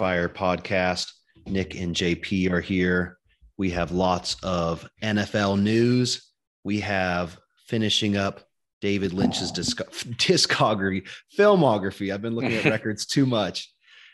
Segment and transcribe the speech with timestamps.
[0.00, 1.12] Fire podcast.
[1.46, 3.18] Nick and JP are here.
[3.58, 6.32] We have lots of NFL news.
[6.64, 8.40] We have finishing up
[8.80, 9.76] David Lynch's disc-
[10.16, 11.06] discography,
[11.38, 12.14] filmography.
[12.14, 13.70] I've been looking at records too much.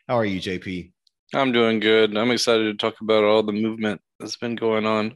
[0.08, 0.90] How are you, JP?
[1.32, 2.16] I'm doing good.
[2.16, 5.14] I'm excited to talk about all the movement that's been going on.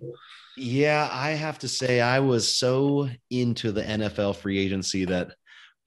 [0.57, 5.33] Yeah, I have to say, I was so into the NFL free agency that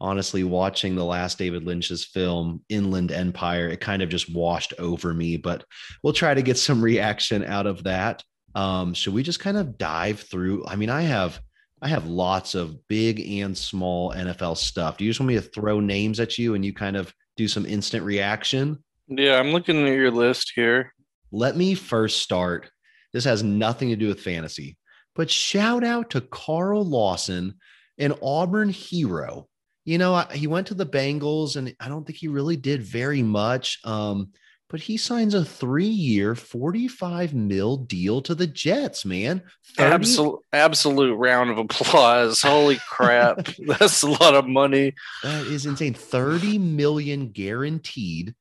[0.04, 5.14] honestly, watching the last David Lynch's film, Inland Empire, it kind of just washed over
[5.14, 5.38] me.
[5.38, 5.64] But
[6.04, 8.22] we'll try to get some reaction out of that.
[8.54, 10.66] Um, should we just kind of dive through?
[10.68, 11.40] I mean, I have
[11.82, 14.98] I have lots of big and small NFL stuff.
[14.98, 17.48] Do you just want me to throw names at you and you kind of do
[17.48, 18.84] some instant reaction?
[19.08, 20.94] Yeah, I'm looking at your list here.
[21.32, 22.70] Let me first start.
[23.14, 24.78] This has nothing to do with fantasy,
[25.16, 27.56] but shout out to Carl Lawson,
[27.98, 29.48] an Auburn hero.
[29.86, 33.22] You know, he went to the Bengals and I don't think he really did very
[33.22, 33.80] much.
[33.84, 34.30] Um,
[34.70, 39.44] but he signs a three-year, 45 mil deal to the Jets, man.
[39.78, 42.42] 30- absolute, absolute round of applause.
[42.42, 43.46] Holy crap.
[43.68, 44.96] That's a lot of money.
[45.22, 45.94] That is insane.
[45.94, 48.34] 30 million guaranteed.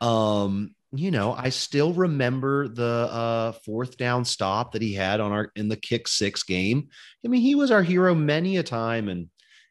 [0.00, 5.32] Um, you know, I still remember the uh, fourth down stop that he had on
[5.32, 6.88] our in the kick six game.
[7.24, 9.08] I mean, he was our hero many a time.
[9.08, 9.28] And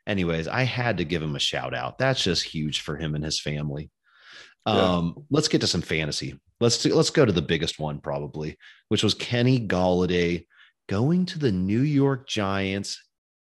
[0.08, 1.98] anyways, I had to give him a shout out.
[1.98, 3.90] That's just huge for him and his family.
[4.66, 5.24] Um, yeah.
[5.30, 6.40] let's get to some fantasy.
[6.60, 8.58] Let's let's go to the biggest one probably,
[8.90, 10.46] which was Kenny Golladay
[10.88, 13.02] going to the New York Giants,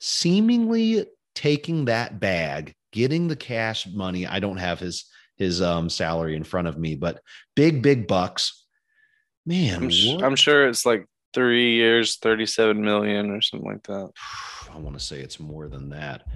[0.00, 4.26] seemingly taking that bag, getting the cash money.
[4.26, 5.06] I don't have his
[5.36, 7.20] his um, salary in front of me, but
[7.56, 8.64] big big bucks.
[9.46, 14.10] Man, I'm, sh- I'm sure it's like three years, 37 million or something like that.
[14.72, 16.26] I want to say it's more than that.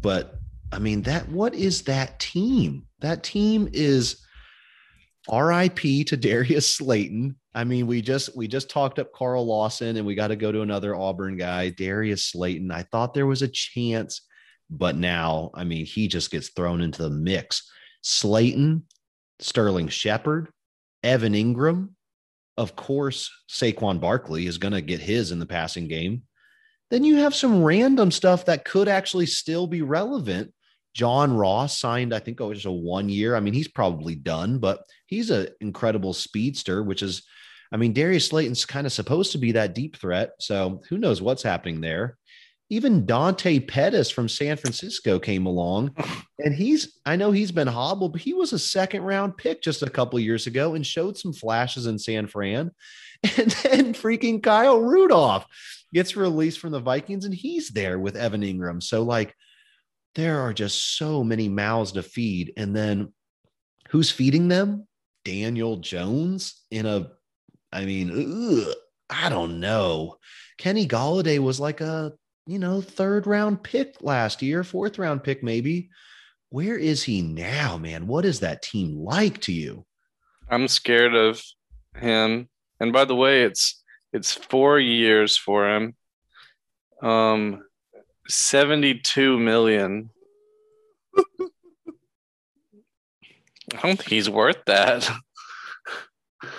[0.00, 0.36] But
[0.72, 2.86] I mean, that what is that team?
[3.00, 4.24] That team is
[5.30, 7.36] RIP to Darius Slayton.
[7.54, 10.52] I mean, we just we just talked up Carl Lawson and we got to go
[10.52, 12.70] to another Auburn guy, Darius Slayton.
[12.70, 14.22] I thought there was a chance,
[14.70, 17.68] but now, I mean, he just gets thrown into the mix.
[18.02, 18.84] Slayton,
[19.40, 20.48] Sterling Shepard,
[21.02, 21.90] Evan Engram,
[22.56, 26.22] of course, Saquon Barkley is going to get his in the passing game.
[26.90, 30.52] Then you have some random stuff that could actually still be relevant
[30.94, 33.36] John Ross signed, I think oh, it was a one year.
[33.36, 37.22] I mean, he's probably done, but he's an incredible speedster, which is,
[37.72, 40.32] I mean, Darius Slayton's kind of supposed to be that deep threat.
[40.40, 42.18] So who knows what's happening there.
[42.70, 45.94] Even Dante Pettis from San Francisco came along,
[46.38, 49.82] and he's, I know he's been hobbled, but he was a second round pick just
[49.82, 52.70] a couple years ago and showed some flashes in San Fran.
[53.36, 55.44] And then freaking Kyle Rudolph
[55.92, 58.82] gets released from the Vikings, and he's there with Evan Engram.
[58.82, 59.34] So, like,
[60.14, 62.52] there are just so many mouths to feed.
[62.56, 63.12] And then
[63.90, 64.86] who's feeding them?
[65.24, 67.10] Daniel Jones in a,
[67.72, 68.74] I mean, ugh,
[69.08, 70.16] I don't know.
[70.58, 72.12] Kenny Golladay was like a,
[72.46, 75.90] you know, third round pick last year, fourth round pick, maybe.
[76.50, 78.06] Where is he now, man?
[78.06, 79.86] What is that team like to you?
[80.48, 81.40] I'm scared of
[81.96, 82.48] him.
[82.80, 85.94] And by the way, it's it's four years for him.
[87.02, 87.62] Um,
[88.28, 90.10] 72 million.
[91.18, 91.22] I
[93.82, 95.08] don't think he's worth that.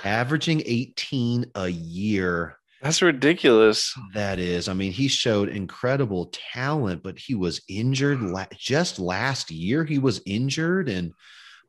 [0.03, 2.57] Averaging 18 a year.
[2.81, 3.93] That's ridiculous.
[4.13, 4.67] That is.
[4.67, 9.85] I mean, he showed incredible talent, but he was injured la- just last year.
[9.85, 11.13] He was injured and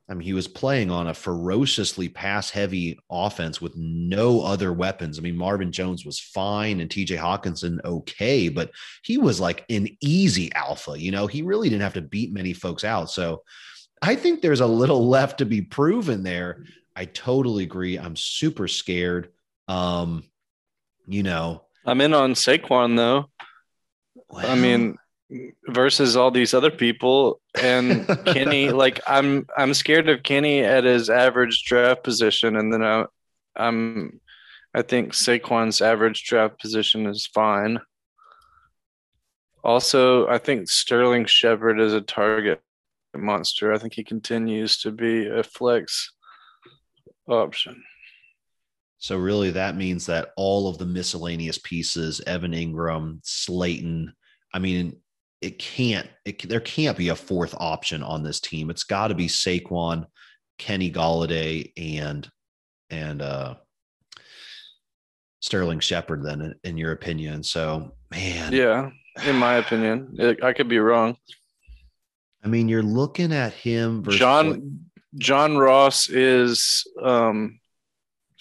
[0.08, 5.18] I mean, he was playing on a ferociously pass heavy offense with no other weapons.
[5.18, 9.88] I mean, Marvin Jones was fine and TJ Hockenson okay, but he was like an
[10.00, 10.98] easy alpha.
[10.98, 13.10] You know, he really didn't have to beat many folks out.
[13.10, 13.42] So
[14.02, 16.64] I think there's a little left to be proven there.
[16.96, 17.98] I totally agree.
[17.98, 19.30] I'm super scared.
[19.68, 20.24] Um,
[21.06, 23.30] you know, I'm in on Saquon though.
[24.28, 24.96] Well, I mean,
[25.68, 31.08] versus all these other people and Kenny like I'm I'm scared of Kenny at his
[31.08, 33.04] average draft position and then I
[33.56, 34.20] I'm
[34.74, 37.78] I think Saquon's average draft position is fine.
[39.62, 42.60] Also, I think Sterling Shepard is a target
[43.14, 43.72] monster.
[43.72, 46.12] I think he continues to be a flex
[47.28, 47.84] option.
[49.02, 54.14] So really that means that all of the miscellaneous pieces, Evan Engram, Slayton,
[54.54, 54.96] I mean,
[55.40, 58.70] it can't it, there can't be a fourth option on this team.
[58.70, 60.06] It's got to be Saquon,
[60.56, 62.30] Kenny Golladay, and
[62.90, 63.56] and uh,
[65.40, 66.22] Sterling Shepard.
[66.24, 68.90] Then, in, in, your opinion, so man, yeah,
[69.26, 71.16] in my opinion, it, I could be wrong.
[72.44, 74.04] I mean, you're looking at him.
[74.08, 74.84] John
[75.18, 77.58] John Ross is, um,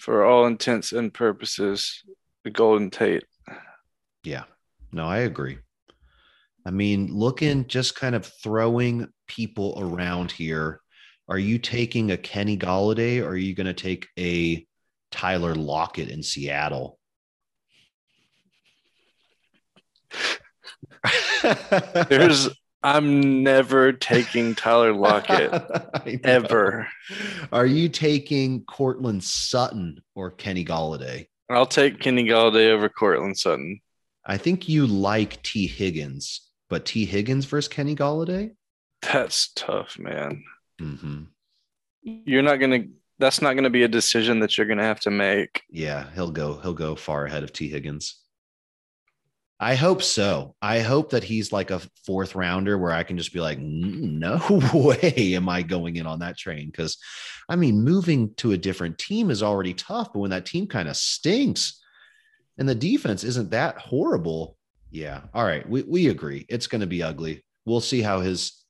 [0.02, 2.02] for all intents and purposes,
[2.42, 3.22] the Golden Tate.
[4.24, 4.42] Yeah,
[4.90, 5.58] no, I agree.
[6.66, 10.80] I mean, looking just kind of throwing people around here.
[11.28, 14.66] Are you taking a Kenny Golladay or are you going to take a
[15.12, 16.98] Tyler Lockett in Seattle?
[22.08, 22.48] There's
[22.82, 25.52] I'm never taking Tyler Lockett
[26.24, 26.88] ever.
[27.52, 31.26] Are you taking Courtland Sutton or Kenny Golladay?
[31.48, 33.80] I'll take Kenny Golladay over Courtland Sutton.
[34.24, 35.66] I think you like T.
[35.66, 37.04] Higgins, but T.
[37.04, 38.54] Higgins versus Kenny Golladay?
[39.02, 40.44] That's tough, man.
[40.80, 41.22] Mm-hmm.
[42.02, 42.84] You're not gonna.
[43.18, 45.62] That's not gonna be a decision that you're gonna have to make.
[45.68, 46.58] Yeah, he'll go.
[46.60, 47.68] He'll go far ahead of T.
[47.68, 48.21] Higgins.
[49.62, 50.56] I hope so.
[50.60, 54.18] I hope that he's like a fourth rounder where I can just be like, mm,
[54.18, 54.40] no
[54.74, 56.72] way am I going in on that train.
[56.72, 56.98] Cause
[57.48, 60.88] I mean, moving to a different team is already tough, but when that team kind
[60.88, 61.80] of stinks
[62.58, 64.56] and the defense isn't that horrible.
[64.90, 65.20] Yeah.
[65.32, 65.66] All right.
[65.68, 66.44] We, we agree.
[66.48, 67.44] It's going to be ugly.
[67.64, 68.64] We'll see how his,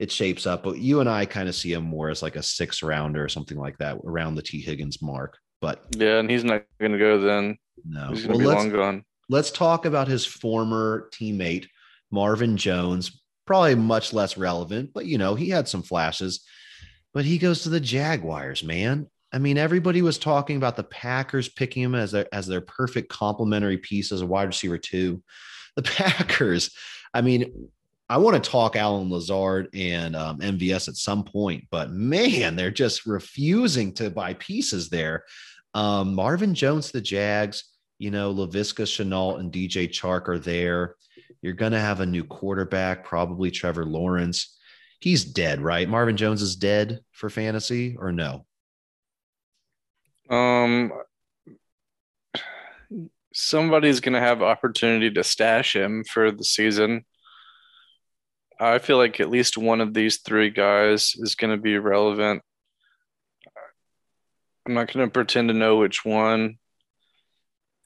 [0.00, 2.42] it shapes up, but you and I kind of see him more as like a
[2.42, 4.62] six rounder or something like that around the T.
[4.62, 5.38] Higgins mark.
[5.60, 7.56] But yeah, and he's not going to go then.
[7.84, 11.66] No, he's going to well, be long gone let's talk about his former teammate,
[12.10, 13.22] Marvin Jones.
[13.46, 16.44] Probably much less relevant, but you know, he had some flashes.
[17.14, 19.08] But he goes to the Jaguars, man.
[19.32, 23.08] I mean, everybody was talking about the Packers picking him as their as their perfect
[23.08, 25.22] complementary piece as a wide receiver too.
[25.76, 26.70] The Packers,
[27.12, 27.68] I mean,
[28.10, 32.70] I want to talk Allen Lazard and um, MVS at some point, but man, they're
[32.70, 35.24] just refusing to buy pieces there.
[35.74, 37.64] Um, Marvin Jones, the Jags,
[37.98, 40.94] you know, Laviska Shenault and DJ Chark are there.
[41.42, 44.56] You're going to have a new quarterback, probably Trevor Lawrence.
[45.00, 45.88] He's dead, right?
[45.88, 48.44] Marvin Jones is dead for fantasy or no?
[50.28, 50.92] Um,
[53.32, 57.04] somebody's going to have opportunity to stash him for the season.
[58.60, 62.42] I feel like at least one of these three guys is going to be relevant.
[64.66, 66.58] I'm not going to pretend to know which one.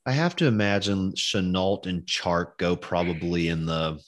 [0.05, 4.01] I have to imagine Shenault and Chark go probably in the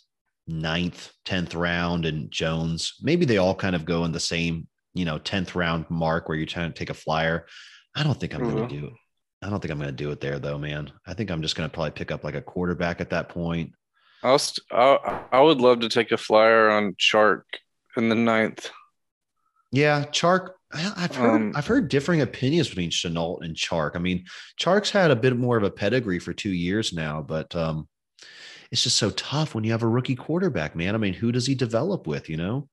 [0.46, 2.94] ninth, tenth round, and Jones.
[3.00, 6.36] Maybe they all kind of go in the same, you know, tenth round mark where
[6.36, 7.46] you're trying to take a flyer.
[7.94, 8.56] I don't think I'm mm-hmm.
[8.56, 8.92] going to do it.
[9.42, 10.90] I don't think I'm going to do it there though, man.
[11.06, 13.72] I think I'm just going to probably pick up like a quarterback at that point.
[14.22, 17.42] I'll st- I, I would love to take a flyer on Chark
[17.96, 18.70] in the ninth.
[19.70, 23.92] Yeah, Chark I've heard um, I've heard differing opinions between Shenault and Chark.
[23.94, 24.24] I mean,
[24.60, 27.88] Chark's had a bit more of a pedigree for two years now, but um,
[28.70, 30.94] it's just so tough when you have a rookie quarterback, man.
[30.94, 32.28] I mean, who does he develop with?
[32.28, 32.68] You know,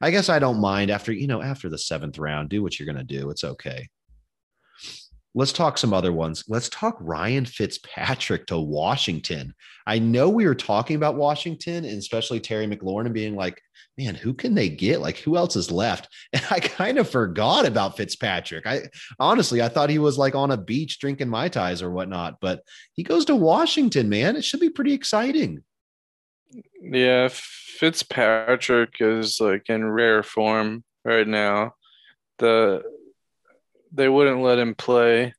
[0.00, 2.50] I guess I don't mind after you know after the seventh round.
[2.50, 3.30] Do what you're gonna do.
[3.30, 3.88] It's okay.
[5.36, 6.44] Let's talk some other ones.
[6.46, 9.54] Let's talk Ryan Fitzpatrick to Washington.
[9.86, 13.60] I know we were talking about Washington and especially Terry McLaurin and being like,
[13.98, 15.00] man, who can they get?
[15.00, 16.08] Like, who else is left?
[16.32, 18.66] And I kind of forgot about Fitzpatrick.
[18.66, 18.82] I
[19.18, 22.62] honestly, I thought he was like on a beach drinking Mai Tais or whatnot, but
[22.92, 24.36] he goes to Washington, man.
[24.36, 25.62] It should be pretty exciting.
[26.80, 31.74] Yeah, Fitzpatrick is like in rare form right now.
[32.38, 32.82] The
[33.94, 35.34] they wouldn't let him play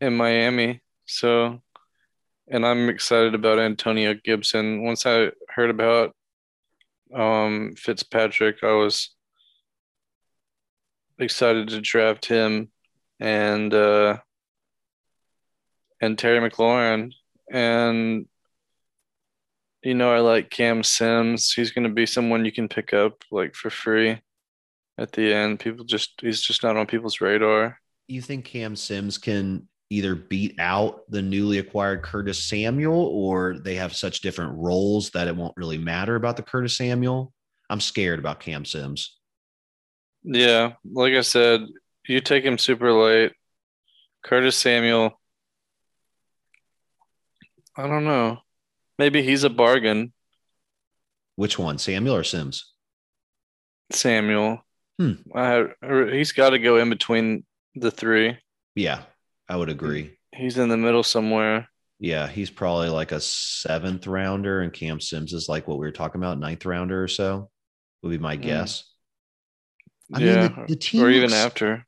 [0.00, 0.82] in Miami.
[1.04, 1.62] So,
[2.48, 4.82] and I'm excited about Antonio Gibson.
[4.82, 6.14] Once I heard about
[7.14, 9.14] um, Fitzpatrick, I was
[11.18, 12.70] excited to draft him
[13.20, 14.18] and uh,
[16.00, 17.12] and Terry McLaurin.
[17.52, 18.26] And
[19.82, 21.52] you know, I like Cam Sims.
[21.52, 24.20] He's going to be someone you can pick up like for free
[24.98, 25.60] at the end.
[25.60, 27.78] People just he's just not on people's radar.
[28.08, 33.76] You think Cam Sims can either beat out the newly acquired Curtis Samuel or they
[33.76, 37.32] have such different roles that it won't really matter about the Curtis Samuel?
[37.70, 39.16] I'm scared about Cam Sims.
[40.22, 41.62] Yeah, like I said,
[42.06, 43.32] you take him super late.
[44.24, 45.20] Curtis Samuel.
[47.76, 48.38] I don't know.
[48.98, 50.12] Maybe he's a bargain.
[51.36, 52.72] Which one, Samuel or Sims?
[53.92, 54.65] Samuel.
[54.98, 55.12] Hmm.
[55.34, 55.64] Uh,
[56.10, 58.38] he's got to go in between the three.
[58.74, 59.02] Yeah,
[59.48, 60.16] I would agree.
[60.34, 61.68] He's in the middle somewhere.
[61.98, 65.92] Yeah, he's probably like a seventh rounder, and Cam Sims is like what we were
[65.92, 67.50] talking about, ninth rounder or so,
[68.02, 68.42] would be my hmm.
[68.42, 68.84] guess.
[70.12, 71.86] I yeah, mean, the, the team or even after.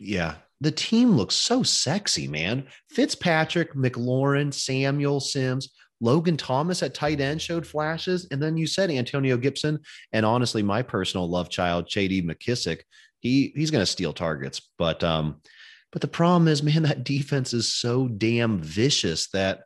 [0.00, 2.66] Yeah, the team looks so sexy, man.
[2.90, 8.26] Fitzpatrick, McLaurin, Samuel, Sims, Logan Thomas at tight end showed flashes.
[8.30, 9.80] And then you said Antonio Gibson.
[10.12, 12.80] And honestly, my personal love child, JD McKissic,
[13.20, 14.70] he he's gonna steal targets.
[14.78, 15.40] But um,
[15.90, 19.62] but the problem is, man, that defense is so damn vicious that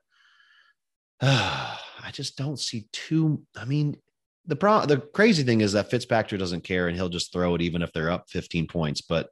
[1.20, 3.42] uh, I just don't see too.
[3.56, 3.96] I mean,
[4.46, 7.62] the pro the crazy thing is that Fitzpatrick doesn't care and he'll just throw it
[7.62, 9.00] even if they're up 15 points.
[9.00, 9.28] But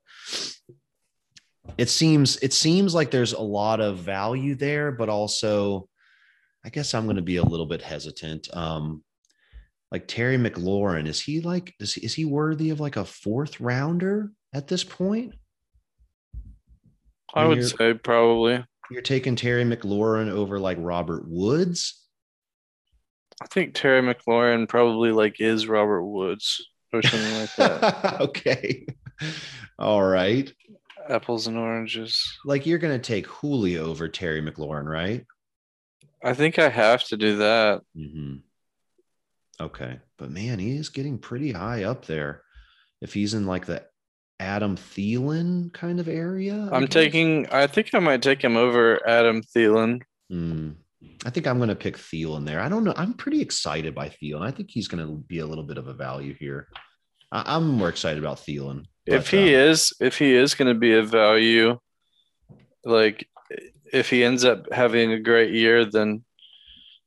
[1.78, 5.88] it seems it seems like there's a lot of value there, but also
[6.64, 8.54] I guess I'm going to be a little bit hesitant.
[8.54, 9.02] Um,
[9.90, 13.60] like Terry McLaurin, is he like is he, is he worthy of like a fourth
[13.60, 15.34] rounder at this point?
[17.34, 18.64] I would say probably.
[18.90, 22.04] You're taking Terry McLaurin over like Robert Woods.
[23.40, 28.20] I think Terry McLaurin probably like is Robert Woods or something like that.
[28.20, 28.86] okay.
[29.78, 30.52] All right.
[31.08, 32.38] Apples and oranges.
[32.44, 35.24] Like you're going to take Julio over Terry McLaurin, right?
[36.22, 37.82] I think I have to do that.
[37.96, 38.36] Mm-hmm.
[39.60, 39.98] Okay.
[40.18, 42.42] But man, he is getting pretty high up there.
[43.00, 43.84] If he's in like the
[44.38, 46.90] Adam Thielen kind of area, I am guess.
[46.90, 50.02] taking, I think I might take him over Adam Thielen.
[50.32, 50.76] Mm.
[51.24, 52.60] I think I'm going to pick Thielen there.
[52.60, 52.94] I don't know.
[52.96, 54.42] I'm pretty excited by Thielen.
[54.42, 56.68] I think he's going to be a little bit of a value here.
[57.32, 58.84] I- am more excited about Thielen.
[59.06, 61.78] But, if he um, is, if he is going to be a value,
[62.84, 63.26] like
[63.92, 66.24] if he ends up having a great year, then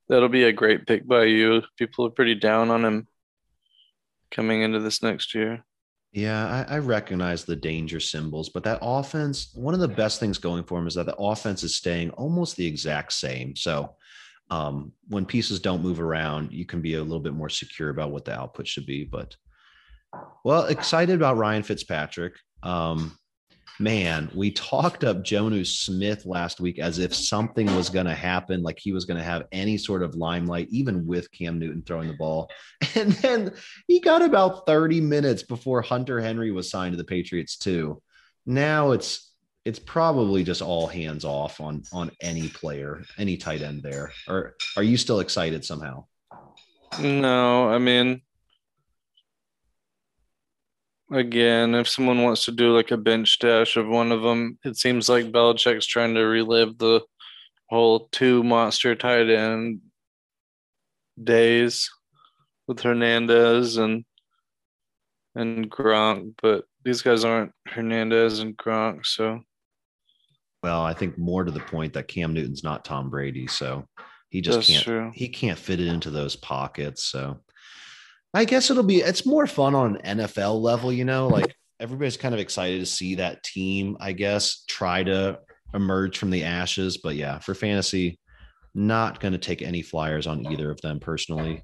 [0.09, 1.61] that'll be a great pick by you.
[1.77, 3.07] People are pretty down on him
[4.31, 5.63] coming into this next year.
[6.11, 10.37] Yeah, I, I, recognize the danger symbols, but that offense, one of the best things
[10.37, 13.55] going for him is that the offense is staying almost the exact same.
[13.55, 13.95] So
[14.51, 18.11] um, when pieces don't move around, you can be a little bit more secure about
[18.11, 19.03] what the output should be.
[19.03, 19.35] But
[20.43, 22.35] well, excited about Ryan Fitzpatrick.
[22.61, 23.17] Um,
[23.79, 28.61] man, we talked up Jonnu Smith last week as if something was going to happen,
[28.61, 32.07] like he was going to have any sort of limelight, even with Cam Newton throwing
[32.07, 32.49] the ball.
[32.95, 33.53] And then
[33.87, 38.01] he got about 30 minutes before Hunter Henry was signed to the Patriots, too.
[38.45, 39.31] Now it's
[39.65, 44.11] it's probably just all hands off on on any player, any tight end there.
[44.27, 46.05] Or are you still excited somehow?
[46.99, 48.21] No, I mean
[51.13, 54.77] again, if someone wants to do like a bench dash of one of them, it
[54.77, 57.01] seems like Belichick's trying to relive the
[57.69, 59.81] whole two monster tight end
[61.21, 61.89] days
[62.67, 64.05] with Hernandez and
[65.35, 69.41] and Gronk, but these guys aren't Hernandez and Gronk, so
[70.61, 73.85] well, I think more to the point that Cam Newton's not Tom Brady, so
[74.29, 75.11] he just That's can't true.
[75.13, 77.03] he can't fit it into those pockets.
[77.05, 77.39] So
[78.33, 82.17] I guess it'll be it's more fun on an NFL level, you know, like everybody's
[82.17, 85.39] kind of excited to see that team, I guess, try to
[85.73, 86.97] emerge from the ashes.
[86.97, 88.19] But yeah, for fantasy,
[88.73, 91.63] not going to take any flyers on either of them personally.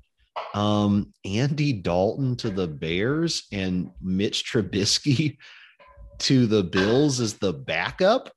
[0.54, 5.38] Um, Andy Dalton to the Bears and Mitch Trubisky
[6.20, 8.32] to the Bills as the backup.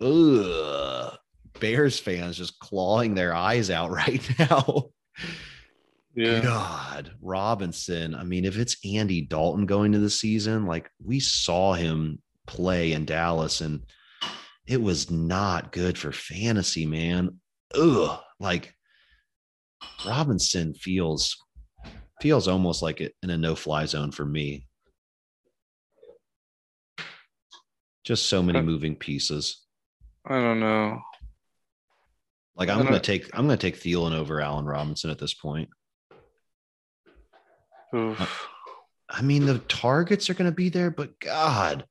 [0.00, 1.16] Ugh.
[1.60, 4.90] Bears fans just clawing their eyes out right now.
[6.16, 6.40] Yeah.
[6.40, 8.14] God, Robinson.
[8.14, 12.92] I mean, if it's Andy Dalton going to the season, like we saw him play
[12.92, 13.82] in Dallas and
[14.66, 17.38] it was not good for fantasy, man.
[17.74, 18.18] Ugh.
[18.40, 18.74] Like
[20.06, 21.36] Robinson feels
[22.22, 24.66] feels almost like it in a no-fly zone for me.
[28.04, 29.66] Just so many moving pieces.
[30.24, 31.00] I don't know.
[32.56, 35.68] Like I'm gonna take I'm gonna take Thielen over Allen Robinson at this point.
[37.94, 38.48] Oof.
[39.08, 41.86] I mean, the targets are going to be there, but God,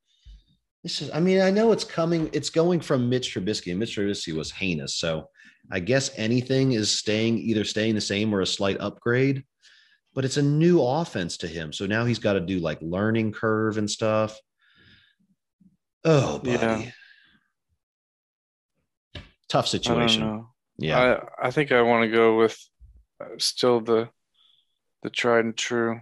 [0.83, 3.97] this is, I mean, I know it's coming, it's going from Mitch Trubisky, and Mitch
[3.97, 4.95] Trubisky was heinous.
[4.95, 5.29] So
[5.71, 9.43] I guess anything is staying, either staying the same or a slight upgrade,
[10.13, 11.73] but it's a new offense to him.
[11.73, 14.37] So now he's got to do like learning curve and stuff.
[16.03, 16.51] Oh, buddy.
[16.51, 16.91] Yeah.
[19.47, 20.45] Tough situation.
[20.77, 21.21] Yeah.
[21.39, 22.57] I, I think I want to go with
[23.21, 24.09] uh, still the
[25.05, 26.01] the tried and true.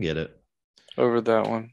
[0.00, 0.34] Get it.
[0.96, 1.72] Over that one.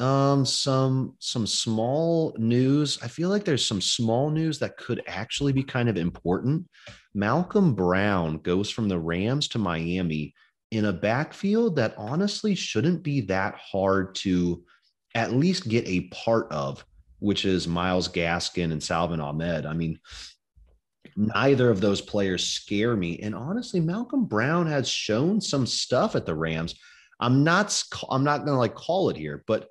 [0.00, 2.98] Um, some some small news.
[3.02, 6.66] I feel like there's some small news that could actually be kind of important.
[7.14, 10.34] Malcolm Brown goes from the Rams to Miami
[10.72, 14.64] in a backfield that honestly shouldn't be that hard to
[15.14, 16.84] at least get a part of,
[17.20, 19.64] which is Myles Gaskin and Salvon Ahmed.
[19.64, 19.98] I mean,
[21.16, 23.18] neither of those players scare me.
[23.20, 26.74] And honestly, Malcolm Brown has shown some stuff at the Rams.
[27.20, 29.68] I'm not I'm not going to like call it here, but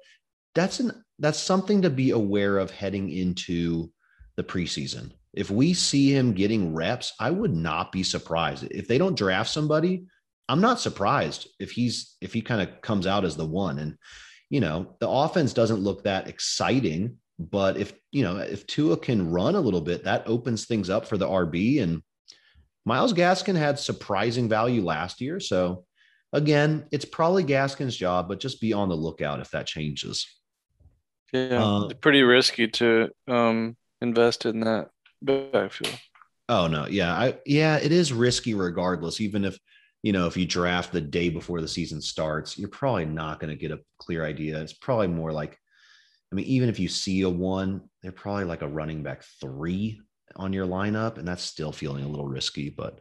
[0.55, 3.91] that's an that's something to be aware of heading into
[4.36, 8.63] the preseason if we see him getting reps, I would not be surprised.
[8.72, 10.07] If they don't draft somebody,
[10.50, 13.77] I'm not surprised if he's if he kind of comes out as the one.
[13.77, 13.98] And
[14.50, 19.32] you know, the offense doesn't look that exciting, but if you know, if Tua can
[19.32, 21.82] run a little bit, that opens things up for the RB.
[21.82, 22.01] And
[22.86, 25.39] Miles Gaskin had surprising value last year.
[25.39, 25.86] So
[26.34, 30.25] again, it's probably Gaskin's job, but just be on the lookout if that changes.
[31.34, 34.89] Yeah, uh, pretty risky to um, invest in that
[35.22, 36.00] backfield.
[36.50, 39.20] Oh no, yeah, I yeah, it is risky regardless.
[39.20, 39.60] Even if
[40.01, 43.50] you know if you draft the day before the season starts, you're probably not going
[43.50, 44.60] to get a clear idea.
[44.62, 45.58] It's probably more like,
[46.31, 50.01] I mean, even if you see a one, they're probably like a running back three
[50.36, 52.69] on your lineup, and that's still feeling a little risky.
[52.69, 53.00] But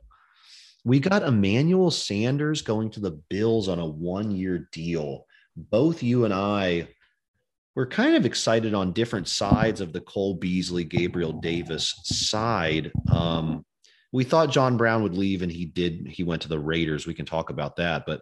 [0.84, 5.26] we got Emmanuel Sanders going to the Bills on a one year deal.
[5.56, 6.88] Both you and I
[7.74, 12.92] were kind of excited on different sides of the Cole Beasley, Gabriel Davis side.
[13.10, 13.64] Um,
[14.12, 16.06] we thought John Brown would leave, and he did.
[16.06, 17.06] He went to the Raiders.
[17.06, 18.04] We can talk about that.
[18.06, 18.20] But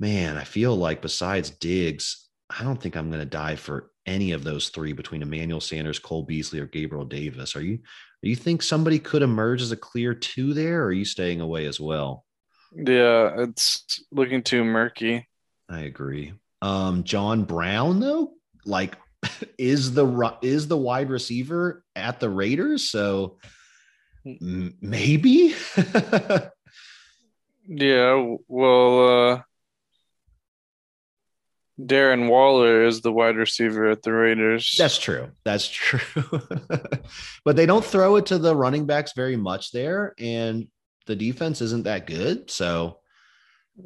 [0.00, 4.32] man, I feel like besides Diggs, I don't think I'm going to die for any
[4.32, 7.56] of those three between Emmanuel Sanders, Cole Beasley, or Gabriel Davis.
[7.56, 7.78] Are you
[8.22, 11.40] do you think somebody could emerge as a clear two there, or are you staying
[11.40, 12.24] away as well?
[12.74, 15.28] Yeah, it's looking too murky.
[15.68, 16.34] I agree.
[16.62, 18.32] Um, John Brown, though,
[18.64, 18.96] like,
[19.58, 22.84] is the is the wide receiver at the Raiders?
[22.84, 23.38] So
[24.24, 25.54] maybe.
[27.68, 28.34] yeah.
[28.48, 29.42] Well, uh,
[31.80, 34.74] Darren Waller is the wide receiver at the Raiders.
[34.78, 35.30] That's true.
[35.44, 36.00] That's true.
[37.44, 40.68] but they don't throw it to the running backs very much there, and
[41.06, 42.50] the defense isn't that good.
[42.50, 42.98] So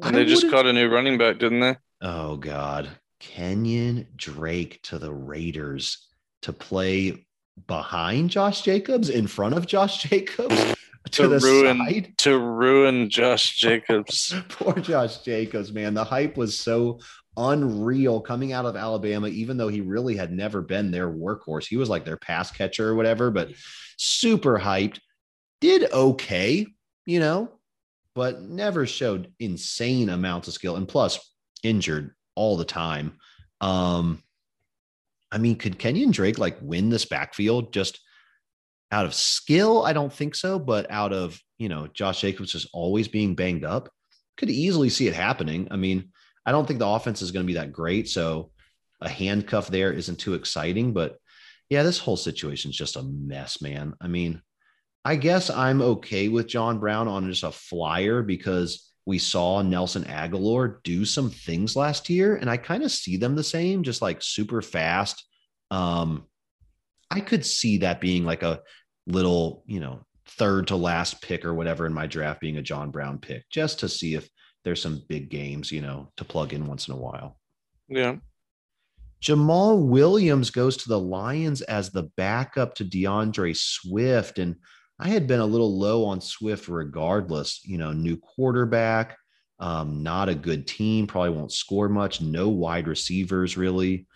[0.01, 1.75] and they just caught a new running back, didn't they?
[2.01, 2.89] Oh God.
[3.19, 6.07] Kenyon Drake to the Raiders
[6.41, 7.25] to play
[7.67, 10.75] behind Josh Jacobs, in front of Josh Jacobs.
[11.13, 12.13] To, to ruin side.
[12.19, 14.35] to ruin Josh Jacobs.
[14.49, 15.95] Poor Josh Jacobs, man.
[15.95, 16.99] The hype was so
[17.37, 21.65] unreal coming out of Alabama, even though he really had never been their workhorse.
[21.65, 23.51] He was like their pass catcher or whatever, but
[23.97, 24.99] super hyped.
[25.61, 26.65] Did okay,
[27.05, 27.51] you know,
[28.15, 30.75] but never showed insane amounts of skill.
[30.75, 31.19] And plus,
[31.63, 33.17] injured all the time.
[33.61, 34.23] Um,
[35.31, 37.99] I mean, could Kenyon Drake like win this backfield just
[38.91, 39.85] out of skill?
[39.85, 43.63] I don't think so, but out of, you know, Josh Jacobs just always being banged
[43.63, 43.89] up,
[44.35, 45.67] could easily see it happening.
[45.71, 46.09] I mean,
[46.45, 48.09] I don't think the offense is going to be that great.
[48.09, 48.51] So
[49.01, 50.93] a handcuff there isn't too exciting.
[50.93, 51.17] But
[51.69, 53.93] yeah, this whole situation is just a mess, man.
[54.01, 54.41] I mean,
[55.03, 60.03] I guess I'm okay with John Brown on just a flyer because we saw Nelson
[60.03, 64.01] Agholor do some things last year, and I kind of see them the same, just
[64.01, 65.25] like super fast.
[65.71, 66.27] Um,
[67.09, 68.61] I could see that being like a
[69.07, 72.91] little, you know, third to last pick or whatever in my draft being a John
[72.91, 74.29] Brown pick, just to see if
[74.63, 77.37] there's some big games, you know, to plug in once in a while.
[77.87, 78.17] Yeah.
[79.19, 84.39] Jamal Williams goes to the Lions as the backup to D'Andre Swift.
[84.39, 84.55] And
[84.99, 89.17] I had been a little low on Swift regardless, you know, new quarterback,
[89.59, 94.07] um, not a good team, probably won't score much, no wide receivers really.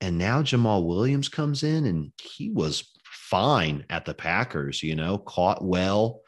[0.00, 5.18] And now Jamal Williams comes in and he was fine at the Packers, you know,
[5.18, 6.20] caught well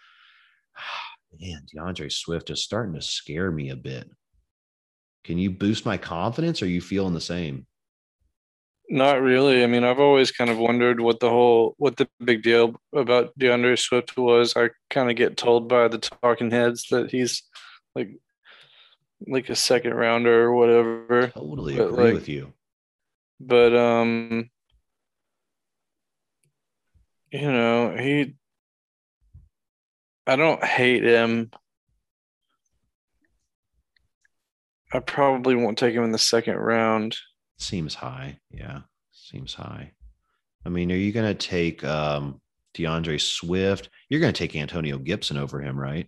[1.40, 4.09] man, D'Andre Swift is starting to scare me a bit.
[5.25, 6.62] Can you boost my confidence?
[6.62, 7.66] Or are you feeling the same?
[8.88, 9.64] Not really.
[9.64, 13.37] I mean, I've always kind of wondered what the whole, what the big deal about
[13.37, 14.57] D'Andre Swift was.
[14.57, 17.42] I kind of get told by the talking heads that he's
[17.96, 18.11] like,
[19.27, 21.29] like a second rounder or whatever.
[21.29, 22.53] Totally but agree like, with you.
[23.40, 24.51] But um,
[27.33, 28.35] you know, he
[30.27, 31.51] I don't hate him.
[34.93, 37.17] I probably won't take him in the second round.
[37.59, 38.39] Seems high.
[38.51, 38.81] Yeah.
[39.12, 39.93] Seems high.
[40.65, 42.41] I mean, are you going to take um,
[42.75, 43.89] D'Andre Swift?
[44.09, 46.07] You're going to take Antonio Gibson over him, right?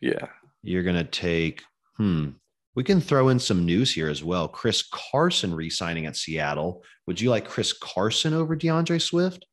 [0.00, 0.26] Yeah.
[0.62, 1.62] You're going to take,
[1.96, 2.30] hmm,
[2.74, 4.48] we can throw in some news here as well.
[4.48, 6.82] Chris Carson re signing at Seattle.
[7.06, 9.46] Would you like Chris Carson over D'Andre Swift?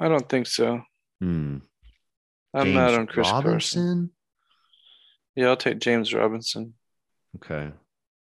[0.00, 0.82] I don't think so.
[1.20, 1.58] Hmm.
[2.54, 3.50] I'm James not on Chris Robinson.
[3.52, 4.10] Carson.
[5.36, 6.74] Yeah, I'll take James Robinson.
[7.36, 7.70] Okay.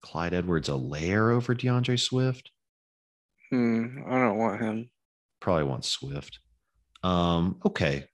[0.03, 2.51] Clyde Edwards Helaire over D'Andre Swift.
[3.51, 4.91] Hmm, I don't want him.
[5.41, 6.39] Probably want Swift.
[7.03, 8.05] Um, okay.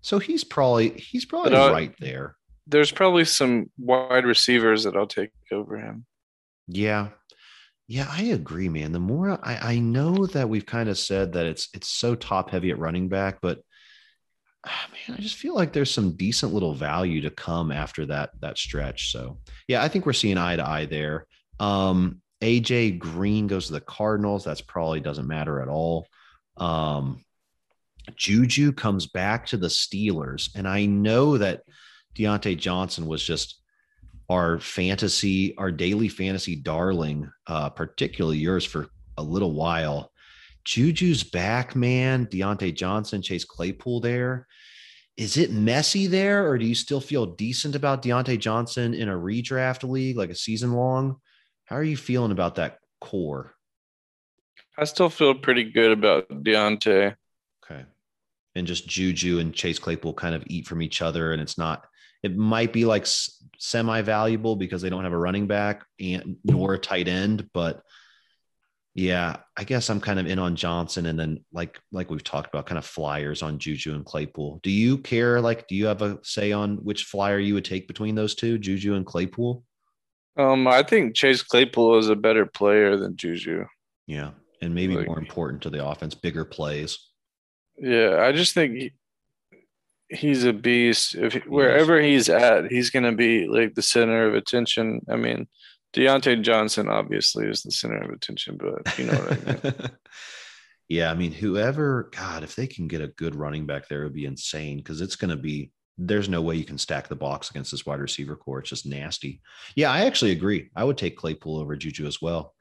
[0.00, 2.36] So he's probably he's probably right there.
[2.66, 6.06] There's probably some wide receivers that I'll take over him.
[6.66, 7.08] Yeah.
[7.86, 8.92] Yeah, I agree, man.
[8.92, 12.50] The more I, I know that we've kind of said that it's it's so top
[12.50, 13.60] heavy at running back, but
[14.66, 18.58] man, I just feel like there's some decent little value to come after that that
[18.58, 19.12] stretch.
[19.12, 21.26] So yeah, I think we're seeing eye to eye there.
[21.60, 24.44] Um, AJ Green goes to the Cardinals.
[24.44, 26.06] That's probably doesn't matter at all.
[26.56, 27.24] Um,
[28.16, 31.62] Juju comes back to the Steelers, and I know that
[32.14, 33.60] Diontae Johnson was just
[34.28, 40.10] our fantasy, our daily fantasy darling, uh, particularly yours for a little while.
[40.64, 42.26] Juju's back, man.
[42.26, 44.46] Diontae Johnson, Chase Claypool there.
[45.16, 49.14] Is it messy there, or do you still feel decent about Diontae Johnson in a
[49.14, 51.16] redraft league, like a season long?
[51.66, 53.54] How are you feeling about that core?
[54.76, 57.14] I still feel pretty good about Diontae.
[57.64, 57.84] Okay.
[58.56, 61.86] And just Juju and Chase Claypool kind of eat from each other, and it's not
[62.24, 63.06] it might be like
[63.58, 67.82] semi valuable because they don't have a running back and nor a tight end, but
[68.94, 72.48] yeah, I guess I'm kind of in on Johnson and then like like we've talked
[72.48, 74.60] about kind of flyers on Juju and Claypool.
[74.62, 77.88] Do you care like do you have a say on which flyer you would take
[77.88, 79.64] between those two, Juju and Claypool?
[80.38, 83.64] Um I think Chase Claypool is a better player than Juju.
[84.06, 84.30] Yeah,
[84.62, 86.98] and maybe like, more important to the offense, bigger plays.
[87.76, 88.92] Yeah, I just think he,
[90.08, 91.16] he's a beast.
[91.16, 95.00] If wherever he's at, he's going to be like the center of attention.
[95.10, 95.48] I mean,
[95.94, 99.90] Diontae Johnson obviously is the center of attention, but you know what I mean.
[100.88, 104.04] yeah, I mean, whoever, God, if they can get a good running back there, it
[104.04, 105.70] would be insane because it's going to be.
[105.96, 108.58] There's no way you can stack the box against this wide receiver core.
[108.58, 109.40] It's just nasty.
[109.76, 110.70] Yeah, I actually agree.
[110.74, 112.52] I would take Claypool over Juju as well.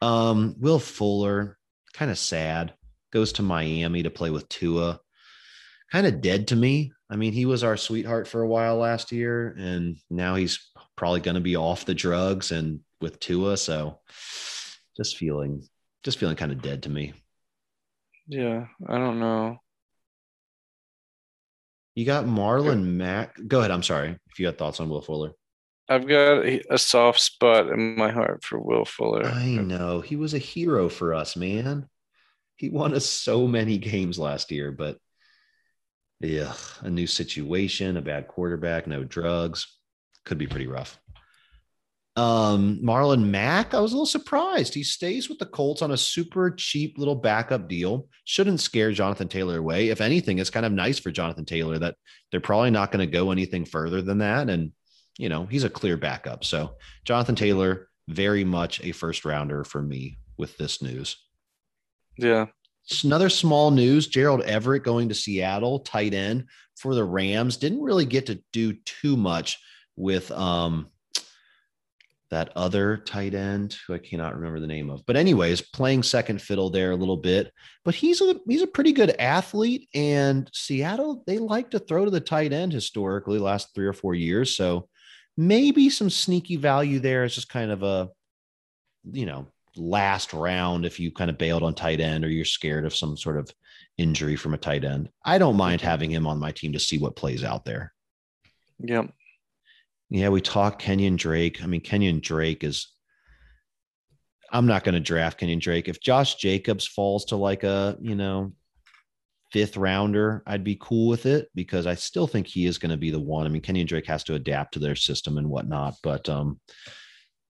[0.00, 1.58] Um, Will Fuller,
[1.94, 2.74] kind of sad,
[3.12, 5.00] goes to Miami to play with Tua
[5.90, 6.92] kind of dead to me.
[7.08, 11.20] I mean, he was our sweetheart for a while last year, and now he's probably
[11.20, 13.56] going to be off the drugs and with Tua.
[13.56, 14.00] So
[14.96, 15.62] just feeling,
[16.02, 17.12] just feeling kind of dead to me.
[18.26, 19.58] Yeah, I don't know.
[21.94, 23.38] You got Marlon Mack.
[23.46, 23.70] Go ahead.
[23.70, 25.32] I'm sorry if you got thoughts on Will Fuller.
[25.88, 29.24] I've got a soft spot in my heart for Will Fuller.
[29.24, 31.88] I know he was a hero for us, man.
[32.56, 34.98] He won us so many games last year, but
[36.20, 39.75] yeah, a new situation, a bad quarterback, no drugs.
[40.26, 41.00] Could be pretty rough.
[42.16, 44.74] Um, Marlon Mack, I was a little surprised.
[44.74, 48.08] He stays with the Colts on a super cheap little backup deal.
[48.24, 49.88] Shouldn't scare Jonathan Taylor away.
[49.88, 51.96] If anything, it's kind of nice for Jonathan Taylor that
[52.30, 54.50] they're probably not going to go anything further than that.
[54.50, 54.72] And,
[55.18, 56.44] you know, he's a clear backup.
[56.44, 61.16] So, Jonathan Taylor, very much a first rounder for me with this news.
[62.18, 62.46] Yeah
[63.04, 67.56] another small news Gerald Everett going to Seattle, tight end for the Rams.
[67.56, 69.58] Didn't really get to do too much
[69.96, 70.88] with um,
[72.30, 75.04] that other tight end who I cannot remember the name of.
[75.06, 77.52] But anyways, playing second fiddle there a little bit.
[77.84, 82.10] But he's a he's a pretty good athlete and Seattle they like to throw to
[82.10, 84.56] the tight end historically last 3 or 4 years.
[84.56, 84.88] So
[85.36, 88.08] maybe some sneaky value there is just kind of a
[89.12, 92.84] you know, last round if you kind of bailed on tight end or you're scared
[92.84, 93.50] of some sort of
[93.98, 95.10] injury from a tight end.
[95.24, 97.92] I don't mind having him on my team to see what plays out there.
[98.80, 99.10] Yep.
[100.10, 101.62] Yeah, we talked Kenyon Drake.
[101.62, 102.92] I mean, Kenyon Drake is.
[104.52, 105.88] I'm not going to draft Kenyon Drake.
[105.88, 108.52] If Josh Jacobs falls to like a, you know,
[109.52, 112.96] fifth rounder, I'd be cool with it because I still think he is going to
[112.96, 113.44] be the one.
[113.44, 116.60] I mean, Kenyon Drake has to adapt to their system and whatnot, but um,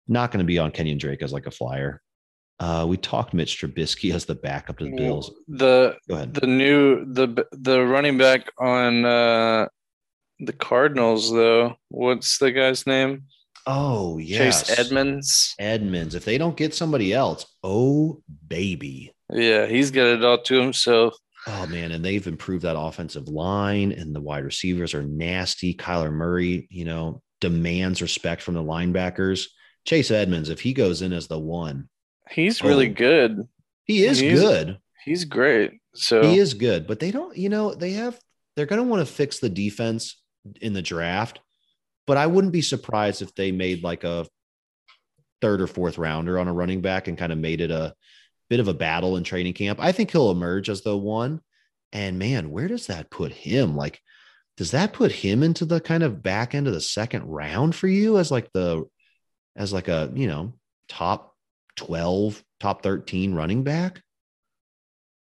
[0.07, 2.03] not going to be on Kenyon Drake as like a flyer.
[2.61, 5.33] Uh, we talked Mitch Trubisky as the backup to the Bills.
[5.49, 6.35] The go ahead.
[6.35, 9.67] the new the the running back on uh,
[10.43, 11.77] the Cardinals though.
[11.89, 13.25] What's the guy's name?
[13.67, 15.55] Oh yes, Chase Edmonds.
[15.59, 16.15] Edmonds.
[16.15, 19.13] If they don't get somebody else, oh baby.
[19.31, 21.15] Yeah, he's got it all to himself.
[21.47, 25.75] Oh man, and they've improved that offensive line, and the wide receivers are nasty.
[25.75, 29.47] Kyler Murray, you know, demands respect from the linebackers.
[29.85, 31.89] Chase Edmonds, if he goes in as the one,
[32.31, 33.49] He's really oh, good.
[33.85, 34.79] He is he's, good.
[35.05, 35.81] He's great.
[35.95, 38.19] So he is good, but they don't, you know, they have
[38.57, 40.22] they're going to want to fix the defense
[40.61, 41.41] in the draft,
[42.07, 44.27] but I wouldn't be surprised if they made like a
[45.41, 47.95] third or fourth rounder on a running back and kind of made it a
[48.49, 49.79] bit of a battle in training camp.
[49.81, 51.41] I think he'll emerge as the one.
[51.93, 53.77] And man, where does that put him?
[53.77, 54.01] Like,
[54.57, 57.89] does that put him into the kind of back end of the second round for
[57.89, 58.85] you as like the
[59.57, 60.55] as like a you know
[60.89, 61.35] top
[61.77, 64.03] 12, top 13 running back?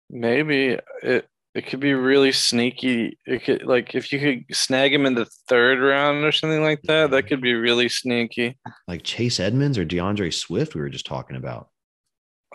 [0.10, 3.18] Maybe it it could be really sneaky.
[3.26, 6.82] It could like if you could snag him in the third round or something like
[6.84, 8.58] that, that could be really sneaky.
[8.90, 11.70] Like Chase Edmonds or D'Andre Swift, we were just talking about.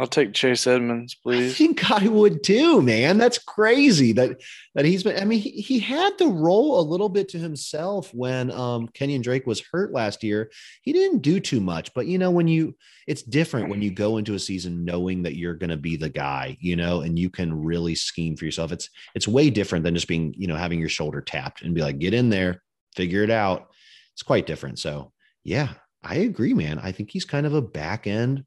[0.00, 1.52] I'll take Chase Edmonds, please.
[1.52, 3.18] I think I would too, man.
[3.18, 4.40] That's crazy that
[4.74, 5.20] that he's been.
[5.20, 9.20] I mean, he, he had to roll a little bit to himself when um Kenyon
[9.20, 10.50] Drake was hurt last year.
[10.80, 12.74] He didn't do too much, but you know, when you
[13.06, 16.08] it's different when you go into a season knowing that you're going to be the
[16.08, 18.72] guy, you know, and you can really scheme for yourself.
[18.72, 21.82] It's it's way different than just being, you know, having your shoulder tapped and be
[21.82, 22.62] like, get in there,
[22.96, 23.68] figure it out.
[24.14, 24.78] It's quite different.
[24.78, 25.12] So
[25.44, 26.78] yeah, I agree, man.
[26.78, 28.44] I think he's kind of a back end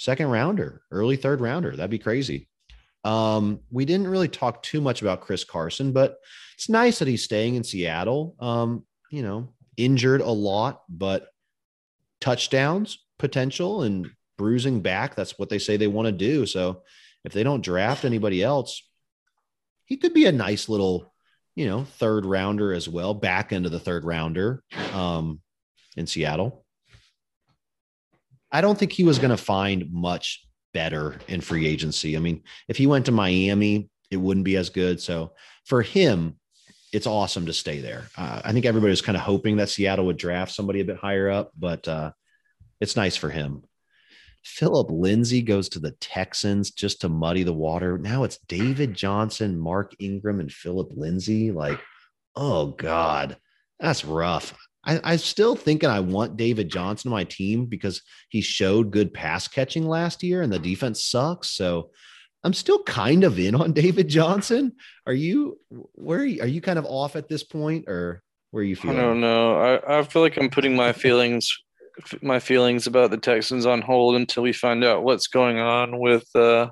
[0.00, 1.76] second rounder, early third rounder.
[1.76, 2.48] That'd be crazy.
[3.04, 6.16] Um, we didn't really talk too much about Chris Carson, but
[6.54, 8.34] it's nice that he's staying in Seattle.
[8.40, 11.28] Um, you know, injured a lot, but
[12.18, 15.14] touchdowns potential and bruising back.
[15.14, 16.46] That's what they say they want to do.
[16.46, 16.82] So
[17.22, 18.82] if they don't draft anybody else,
[19.84, 21.12] he could be a nice little,
[21.54, 24.62] you know, third rounder as well, back into the third rounder
[24.94, 25.40] um,
[25.94, 26.64] in Seattle.
[28.52, 32.16] I don't think he was going to find much better in free agency.
[32.16, 35.00] I mean, if he went to Miami, it wouldn't be as good.
[35.00, 35.32] So
[35.64, 36.36] for him,
[36.92, 38.08] it's awesome to stay there.
[38.16, 40.96] Uh, I think everybody was kind of hoping that Seattle would draft somebody a bit
[40.96, 42.10] higher up, but uh,
[42.80, 43.62] it's nice for him.
[44.42, 47.98] Phillip Lindsay goes to the Texans just to muddy the water.
[47.98, 51.50] Now it's David Johnson, Mark Ingram, and Phillip Lindsay.
[51.52, 51.78] Like,
[52.34, 53.36] oh God,
[53.78, 54.54] that's rough.
[54.84, 59.12] I, I'm still thinking I want David Johnson on my team because he showed good
[59.12, 61.50] pass catching last year and the defense sucks.
[61.50, 61.90] So
[62.42, 64.72] I'm still kind of in on David Johnson.
[65.06, 65.58] Are you
[65.94, 68.76] where are you, are you kind of off at this point or where are you
[68.76, 68.98] feeling?
[68.98, 69.60] I don't know.
[69.60, 71.56] I, I feel like I'm putting my feelings
[72.22, 76.24] my feelings about the Texans on hold until we find out what's going on with
[76.34, 76.68] uh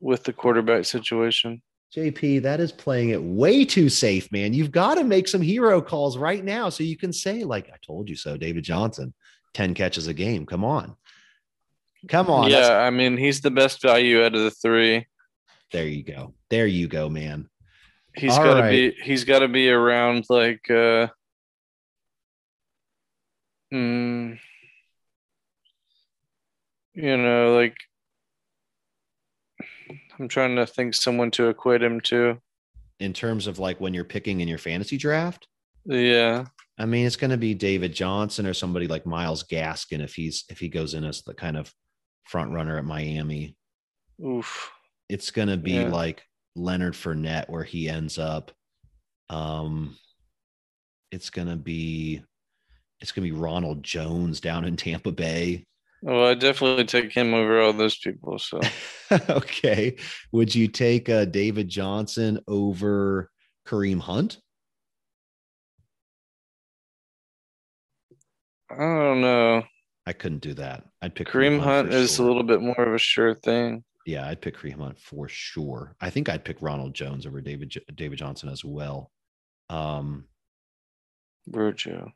[0.00, 1.62] with the quarterback situation.
[1.94, 4.52] JP, that is playing it way too safe, man.
[4.52, 7.76] You've got to make some hero calls right now so you can say, like, I
[7.86, 9.14] told you so, David Johnson,
[9.54, 10.44] 10 catches a game.
[10.44, 10.96] Come on.
[12.08, 12.50] Come on.
[12.50, 15.06] Yeah, I mean, he's the best value out of the three.
[15.72, 16.34] There you go.
[16.50, 17.48] There you go, man.
[18.16, 18.70] He's got to right.
[18.70, 21.08] be he's got to be around like uh
[23.72, 24.38] mm,
[26.92, 27.76] you know, like
[30.18, 32.38] I'm trying to think someone to equate him to.
[33.00, 35.48] In terms of like when you're picking in your fantasy draft?
[35.84, 36.46] Yeah.
[36.78, 40.44] I mean, it's going to be David Johnson or somebody like Myles Gaskin if he's
[40.48, 41.72] if he goes in as the kind of
[42.24, 43.56] front runner at Miami.
[44.24, 44.70] Oof.
[45.08, 45.88] It's going to be yeah.
[45.88, 46.22] like
[46.56, 48.52] Leonard Fournette where he ends up.
[49.28, 49.96] Um,
[51.10, 52.22] it's going to be
[53.00, 55.64] it's going to be Ronald Jones down in Tampa Bay.
[56.04, 58.38] Well, I definitely take him over all those people.
[58.38, 58.60] So,
[59.30, 59.96] okay.
[60.32, 63.30] Would you take uh, David Johnson over
[63.66, 64.38] Kareem Hunt?
[68.70, 69.62] I don't know.
[70.04, 70.84] I couldn't do that.
[71.00, 72.26] I'd pick Kareem, Kareem Hunt, Hunt is sure.
[72.26, 73.82] a little bit more of a sure thing.
[74.04, 75.96] Yeah, I'd pick Kareem Hunt for sure.
[76.02, 79.10] I think I'd pick Ronald Jones over David David Johnson as well.
[79.70, 80.26] Um,
[81.46, 82.12] Virgil.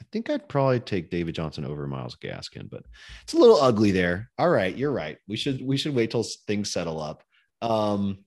[0.00, 2.82] I think I'd probably take David Johnson over Myles Gaskin, but
[3.22, 4.30] it's a little ugly there.
[4.38, 5.18] All right, you're right.
[5.26, 7.22] We should we should wait till things settle up.
[7.62, 8.18] Um,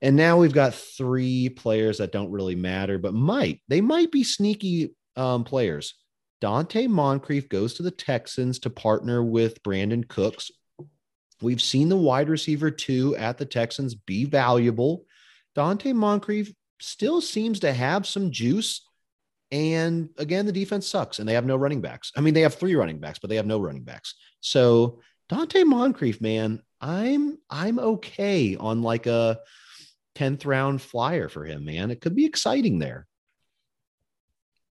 [0.00, 4.24] and now we've got three players that don't really matter, but might they might be
[4.24, 5.94] sneaky um, players.
[6.40, 10.50] Donte Moncrief goes to the Texans to partner with Brandin Cooks.
[11.42, 15.04] We've seen the wide receiver two at the Texans be valuable.
[15.56, 18.87] Donte Moncrief still seems to have some juice
[19.50, 22.12] and again, the defense sucks and they have no running backs.
[22.16, 24.14] I mean, they have three running backs, but they have no running backs.
[24.40, 29.38] So Donte Moncrief, man, I'm I'm okay on like a
[30.16, 31.90] 10th round flyer for him, man.
[31.90, 33.06] It could be exciting there.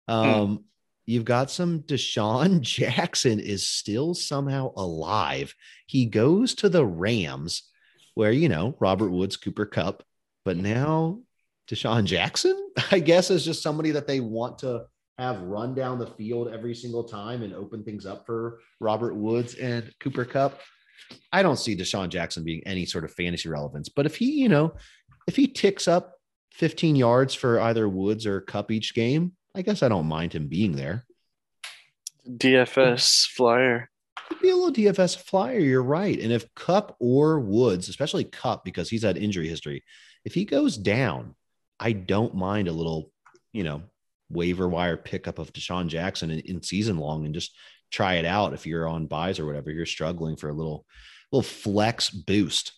[0.08, 0.14] Hmm.
[0.14, 0.62] Um, hmm.
[1.04, 5.54] you've got some DeSean Jackson is still somehow alive.
[5.87, 7.70] He goes to the Rams,
[8.14, 10.02] where you know Robert Woods, Cooper Kupp,
[10.44, 11.20] but now
[11.68, 14.87] DeSean Jackson, I guess, is just somebody that they want to
[15.18, 19.55] have run down the field every single time and open things up for Robert Woods
[19.55, 20.61] and Cooper Kupp.
[21.33, 24.48] I don't see DeSean Jackson being any sort of fantasy relevance, but if he, you
[24.48, 24.75] know,
[25.27, 26.14] if he ticks up
[26.53, 30.48] 15 yards for either Woods or Kupp each game, I guess I don't mind him
[30.48, 31.05] being there.
[32.29, 33.90] DFS flyer.
[34.29, 35.59] Could be a little DFS flyer.
[35.59, 36.18] You're right.
[36.18, 39.83] And if Kupp or Woods, especially Kupp, because he's had injury history,
[40.25, 41.35] if he goes down,
[41.83, 43.11] I don't mind a little,
[43.53, 43.83] you know,
[44.31, 47.57] waiver wire pickup of DeSean Jackson in, in, season long and just
[47.90, 49.73] try it out if you're on buys or whatever.
[49.73, 50.87] You're struggling for a little
[51.33, 52.73] little flex boost.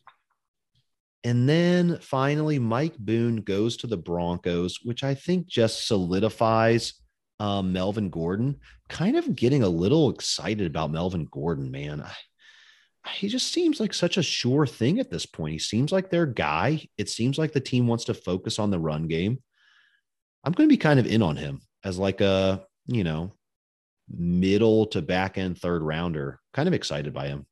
[1.23, 6.95] And then finally, Mike Boone goes to the Broncos, which I think just solidifies
[7.40, 8.57] um, Melvin Gordon.
[8.88, 12.01] Kind of getting a little excited about Melvin Gordon, man.
[12.01, 12.12] I,
[13.12, 15.53] he just seems like such a sure thing at this point.
[15.53, 16.87] He seems like their guy.
[16.97, 19.43] It seems like the team wants to focus on the run game.
[20.45, 23.33] I'm going to be kind of in on him as like a, you know,
[24.09, 26.40] middle to back end third rounder.
[26.53, 27.47] Kind of excited by him.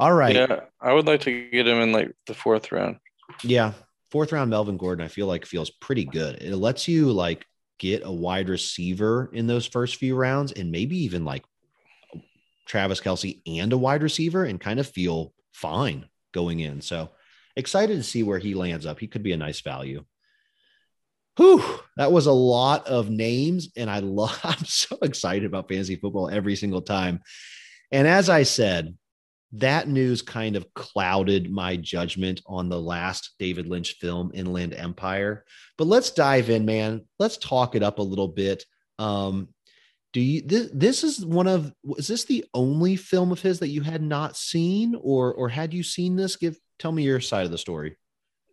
[0.00, 0.34] All right.
[0.34, 2.96] Yeah, I would like to get him in like the fourth round.
[3.44, 3.72] Yeah.
[4.10, 6.42] Fourth round Melvin Gordon, I feel like feels pretty good.
[6.42, 7.46] It lets you like
[7.78, 11.44] get a wide receiver in those first few rounds and maybe even like
[12.66, 16.80] Travis Kelce and a wide receiver and kind of feel fine going in.
[16.80, 17.10] So
[17.56, 18.98] excited to see where he lands up.
[18.98, 20.04] He could be a nice value.
[21.36, 21.64] Whew,
[21.96, 24.38] that was a lot of names, and I love.
[24.44, 27.20] I'm so excited about fantasy football every single time.
[27.90, 28.96] And as I said,
[29.52, 35.44] that news kind of clouded my judgment on the last David Lynch film, Inland Empire.
[35.76, 37.02] But let's dive in, man.
[37.18, 38.64] Let's talk it up a little bit.
[38.98, 39.48] Um,
[40.12, 43.68] do you this, this is one of is this the only film of his that
[43.68, 46.36] you had not seen, or or had you seen this?
[46.36, 47.96] Give tell me your side of the story.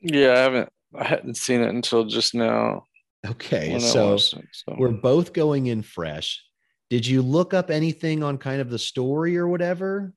[0.01, 2.83] Yeah, I haven't I hadn't seen it until just now.
[3.27, 6.41] Okay, so, it, so we're both going in fresh.
[6.89, 10.13] Did you look up anything on kind of the story or whatever,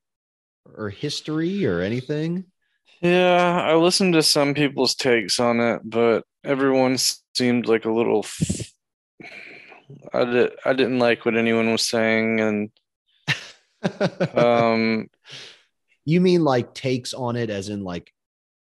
[0.64, 2.44] or history or anything?
[3.00, 6.96] Yeah, I listened to some people's takes on it, but everyone
[7.34, 8.24] seemed like a little.
[10.12, 10.52] I did.
[10.64, 12.70] I didn't like what anyone was saying, and
[14.36, 15.08] um,
[16.04, 18.12] you mean like takes on it, as in like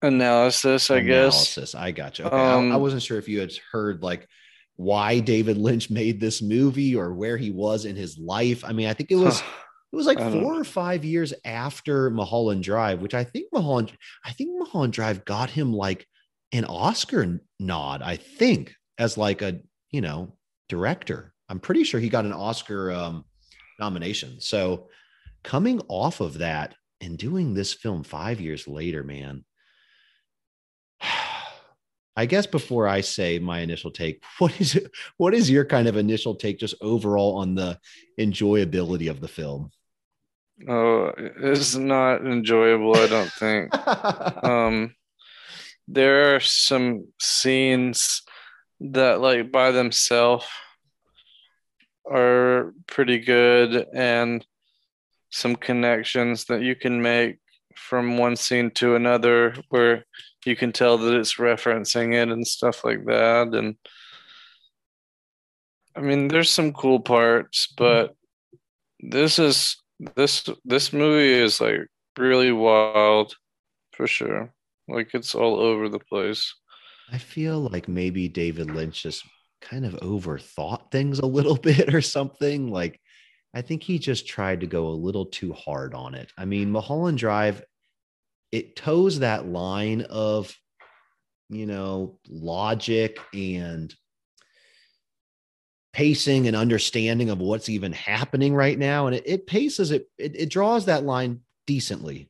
[0.01, 1.08] analysis, I guess.
[1.10, 1.71] analysis.
[1.73, 1.75] guess.
[1.75, 2.25] I got you.
[2.25, 2.36] Okay.
[2.36, 4.27] Um, I, I, wasn't sure if you had heard like
[4.75, 8.63] why David Lynch made this movie or where he was in his life.
[8.63, 9.41] I mean, I think it was
[9.91, 13.91] it was like four or five years after Mulholland Drive, which I think Mulholland,
[14.23, 16.08] I think Mulholland Drive got him like
[16.51, 19.60] an Oscar nod, I think, as like a
[19.91, 20.34] you know
[20.69, 21.34] director.
[21.49, 23.25] I'm pretty sure he got an Oscar um,
[23.79, 24.39] nomination.
[24.39, 24.88] So
[25.43, 29.43] coming off of that and doing this film five years later, man,
[32.15, 35.88] I guess before I say my initial take, what is it, what is your kind
[35.88, 37.79] of initial take just overall on the
[38.19, 39.71] enjoyability of the film?
[40.67, 43.73] Oh, it's not enjoyable, I don't think.
[44.43, 44.95] um
[45.91, 48.21] there are some scenes
[48.80, 50.46] that like by themselves
[52.10, 54.46] are pretty good and
[55.30, 57.38] some connections that you can make
[57.76, 60.06] from one scene to another where
[60.46, 63.54] you can tell that it's referencing it and stuff like that.
[63.54, 63.76] And
[65.96, 68.15] i mean there's some cool parts but
[69.00, 69.76] this is
[70.15, 71.88] this this movie is like
[72.18, 73.36] really wild
[73.94, 74.54] for sure.
[74.88, 76.56] Like it's all over the place
[77.12, 79.24] i feel like maybe david lynch just
[79.62, 83.00] kind of overthought things a little bit or something like
[83.52, 86.32] I think he just tried to go a little too hard on it.
[86.38, 87.63] I mean, Mulholland Drive
[88.52, 90.56] it toes that line of
[91.50, 93.93] you know logic and
[95.93, 100.36] pacing and understanding of what's even happening right now and it, it paces it, it
[100.36, 102.30] it draws that line decently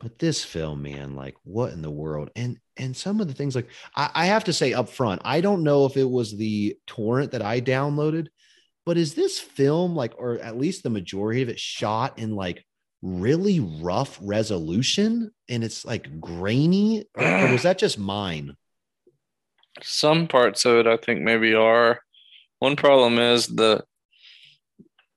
[0.00, 2.30] but this film man like what in the world?
[2.36, 5.40] And and some of the things like I, I have to say up front i
[5.40, 8.28] don't know if it was the torrent that i downloaded
[8.88, 12.64] but is this film like or at least the majority of it shot in like
[13.02, 17.04] really rough resolution and it's like grainy?
[17.14, 18.54] Or, or was that just mine?
[19.82, 22.00] Some parts of it i think maybe are.
[22.60, 23.84] One problem is that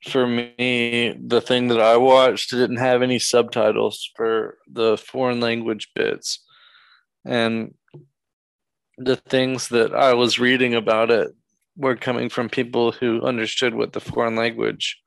[0.04, 5.90] for me the thing that i watched didn't have any subtitles for the foreign language
[5.96, 6.44] bits
[7.26, 7.74] and
[8.98, 11.32] the things that i was reading about it
[11.76, 15.02] were coming from people who understood what the foreign language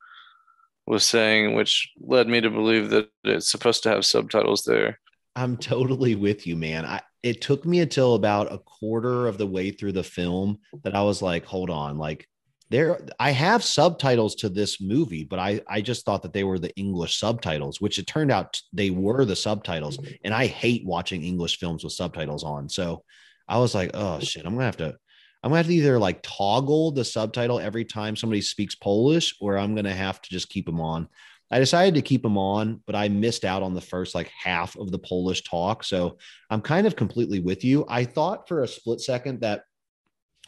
[0.87, 5.01] was saying, which led me to believe that it's supposed to have subtitles there.
[5.37, 6.85] I'm totally with you, man.
[6.85, 10.95] I, it took me until about a quarter of the way through the film that
[10.95, 12.29] I was like, hold on, like
[12.71, 16.59] there I have subtitles to this movie, but I I just thought that they were
[16.59, 19.99] the English subtitles, which it turned out they were the subtitles.
[19.99, 20.15] Mm-hmm.
[20.25, 22.69] And I hate watching English films with subtitles on.
[22.69, 23.05] So
[23.49, 24.23] I was like, oh mm-hmm.
[24.23, 24.97] shit, I'm gonna have to
[25.43, 29.59] I'm gonna have to either like toggle the subtitle every time somebody speaks Polish, or
[29.59, 31.09] I'm gonna have to just keep them on.
[31.51, 34.75] I decided to keep them on, but I missed out on the first like half
[34.77, 35.85] of the Polish talk.
[35.85, 36.17] So
[36.51, 37.85] I'm kind of completely with you.
[37.89, 39.65] I thought for a split second that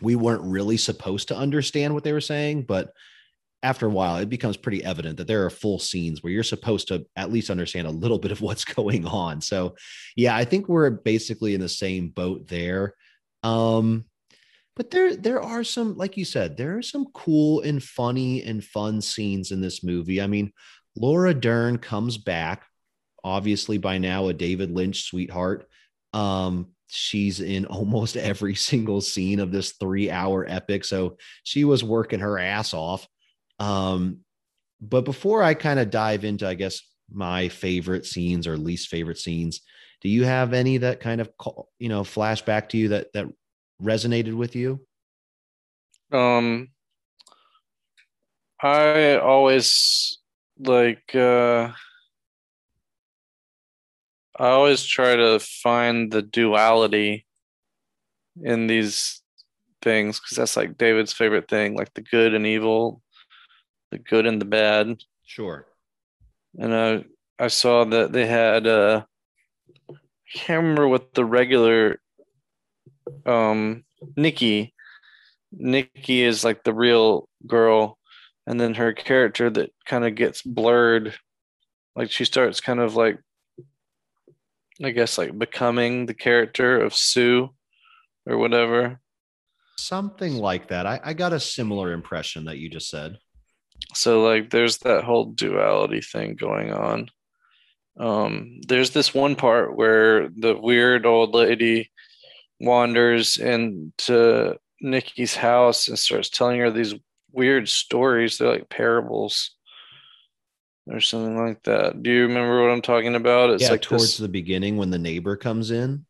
[0.03, 2.93] we weren't really supposed to understand what they were saying, but
[3.63, 6.89] after a while, it becomes pretty evident that there are full scenes where you're supposed
[6.89, 9.41] to at least understand a little bit of what's going on.
[9.41, 9.75] So,
[10.15, 12.95] yeah, I think we're basically in the same boat there.
[13.43, 14.05] Um,
[14.77, 18.63] but there there are some like you said there are some cool and funny and
[18.63, 20.53] fun scenes in this movie i mean
[20.95, 22.65] laura dern comes back
[23.25, 25.67] obviously by now a david lynch sweetheart
[26.13, 31.83] um she's in almost every single scene of this three hour epic so she was
[31.83, 33.07] working her ass off
[33.59, 34.19] um
[34.81, 36.81] but before i kind of dive into i guess
[37.13, 39.61] my favorite scenes or least favorite scenes
[40.03, 41.31] do you have any that kind of
[41.79, 43.27] you know flash back to you that that
[43.83, 44.81] resonated with you?
[46.13, 46.69] Um,
[48.63, 50.19] I always
[50.59, 51.73] like, uh,
[54.39, 57.27] I always try to find the duality
[58.43, 59.23] in these
[59.83, 63.03] things because that's like David's favorite thing, like the good and evil,
[63.91, 65.03] the good and the bad.
[65.25, 65.67] Sure.
[66.59, 67.05] And I
[67.39, 69.05] I saw that they had uh
[69.91, 69.95] I
[70.35, 72.01] can't remember what the regular
[73.25, 73.85] um
[74.17, 74.75] Nikki.
[75.53, 77.99] Nikki is like the real girl,
[78.47, 81.15] and then her character that kind of gets blurred.
[81.95, 83.19] Like she starts kind of like,
[84.83, 87.51] I guess, like becoming the character of Sue
[88.27, 89.01] or whatever.
[89.79, 90.87] Something like that.
[90.87, 93.19] I, I got a similar impression that you just said.
[93.95, 97.11] So, like, there's that whole duality thing going on.
[97.99, 101.91] Um, there's this one part where the weird old lady
[102.61, 106.95] wanders into Nikki's house and starts telling her these
[107.33, 108.39] weird stories.
[108.39, 109.56] They're like parables
[110.89, 112.03] or something like that.
[112.03, 113.51] Do you remember what I'm talking about?
[113.51, 114.17] It's yeah, like towards this...
[114.19, 116.07] the beginning when the neighbor comes in.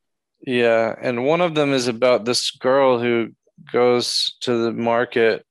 [0.47, 3.31] Yeah, and one of them is about this girl who
[3.73, 5.45] goes to the market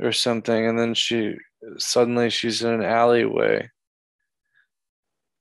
[0.00, 1.36] or something, and then she
[1.78, 3.70] suddenly she's in an alleyway,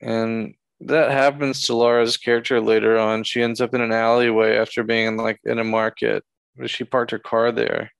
[0.01, 3.23] and that happens to Laura's character later on.
[3.23, 6.23] She ends up in an alleyway after being in like in a market.
[6.67, 7.91] She parked her car there.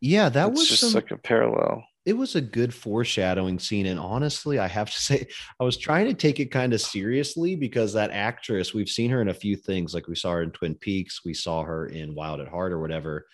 [0.00, 1.84] Yeah, that it's was just some, like a parallel.
[2.06, 5.26] It was a good foreshadowing scene, and honestly, I have to say,
[5.58, 9.22] I was trying to take it kind of seriously because that actress, we've seen her
[9.22, 12.14] in a few things, like we saw her in Twin Peaks, we saw her in
[12.14, 13.26] Wild at Heart or whatever.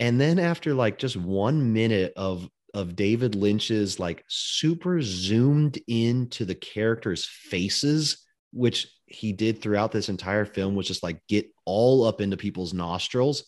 [0.00, 6.44] And then after like just one minute of of David Lynch's like super zoomed into
[6.44, 12.04] the characters' faces, which he did throughout this entire film, was just like get all
[12.04, 13.44] up into people's nostrils.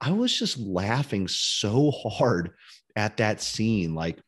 [0.00, 2.50] I was just laughing so hard
[2.96, 3.94] at that scene.
[3.94, 4.18] Like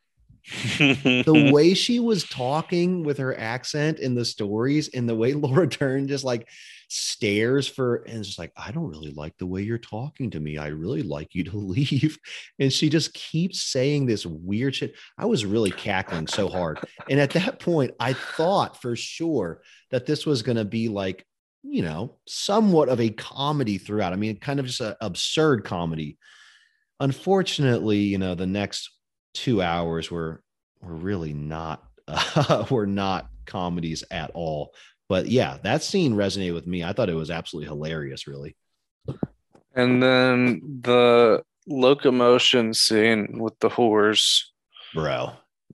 [0.79, 5.69] the way she was talking with her accent in the stories and the way Laura
[5.69, 6.49] Dern just like
[6.89, 10.41] stares for and it's just like, I don't really like the way you're talking to
[10.41, 10.57] me.
[10.57, 12.17] I really like you to leave.
[12.61, 14.95] And she just keeps saying this weird shit.
[15.19, 16.79] I was really cackling so hard.
[17.11, 21.27] And at that point, I thought for sure that this was going to be like,
[21.64, 24.12] you know, somewhat of a comedy throughout.
[24.12, 26.19] I mean, kind of just an absurd comedy.
[27.01, 28.91] Unfortunately, you know, the next
[29.35, 30.43] two hours were
[30.81, 34.73] were really not uh, were not comedies at all.
[35.09, 36.83] But yeah, that scene resonated with me.
[36.83, 38.57] I thought it was absolutely hilarious, really.
[39.75, 44.53] And then the locomotion scene with the horse,
[44.95, 45.33] bro.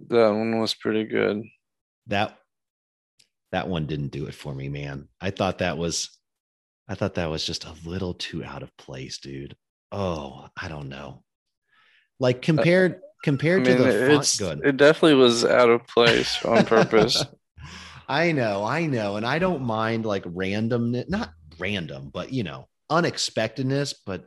[0.08, 1.44] That one was pretty good.
[2.08, 2.36] That
[3.52, 5.08] that one didn't do it for me, man.
[5.20, 6.18] I thought that was
[6.88, 9.56] I thought that was just a little too out of place, dude.
[9.92, 11.22] Oh, I don't know.
[12.18, 14.66] Like uh, compared compared I mean, to the font, good.
[14.66, 17.24] It definitely was out of place on purpose.
[18.08, 19.16] I know, I know.
[19.16, 24.26] And I don't mind like randomness, not random, but you know, unexpectedness, but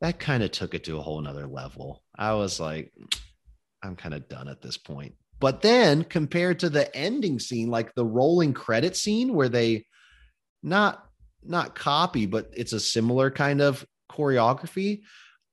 [0.00, 2.02] that kind of took it to a whole nother level.
[2.16, 2.92] I was like,
[3.82, 5.14] I'm kind of done at this point.
[5.38, 9.84] But then compared to the ending scene, like the rolling credit scene where they
[10.62, 11.04] not
[11.44, 13.86] not copy, but it's a similar kind of
[14.16, 15.02] choreography.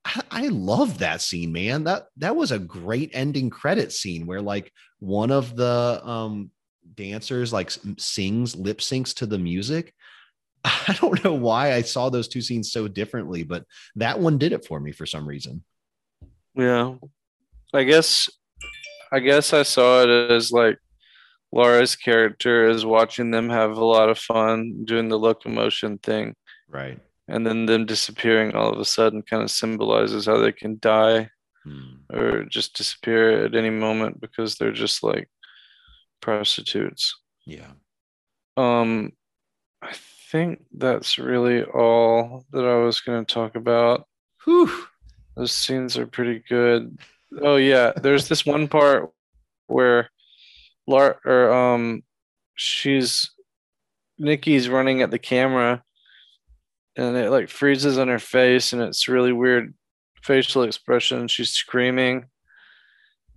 [0.06, 1.86] I, I love that scene, man.
[1.86, 6.52] That that was a great ending credit scene where like one of the um
[6.96, 9.94] dancers like sings lip syncs to the music.
[10.64, 14.54] I don't know why I saw those two scenes so differently, but that one did
[14.54, 15.64] it for me for some reason.
[16.56, 16.96] Yeah.
[17.74, 18.30] I guess
[19.12, 20.78] I guess I saw it as like
[21.52, 26.36] Laura's character is watching them have a lot of fun doing the locomotion thing.
[26.68, 27.00] Right.
[27.28, 31.30] And then them disappearing all of a sudden kind of symbolizes how they can die
[31.64, 32.14] hmm.
[32.14, 35.30] or just disappear at any moment because they're just like
[36.22, 37.16] prostitutes.
[37.46, 37.72] Yeah.
[38.58, 39.14] Um,
[39.82, 39.94] I
[40.32, 44.08] think that's really all that I was going to talk about.
[44.44, 44.86] Whew.
[45.36, 47.00] Those scenes are pretty good.
[47.42, 49.10] Oh yeah, there's this one part
[49.68, 50.10] where
[50.88, 52.04] Lar or um
[52.56, 53.32] she's
[54.20, 55.84] Nikki's running at the camera
[56.96, 59.74] and it like freezes on her face and it's really weird
[60.22, 61.28] facial expression.
[61.28, 62.26] She's screaming.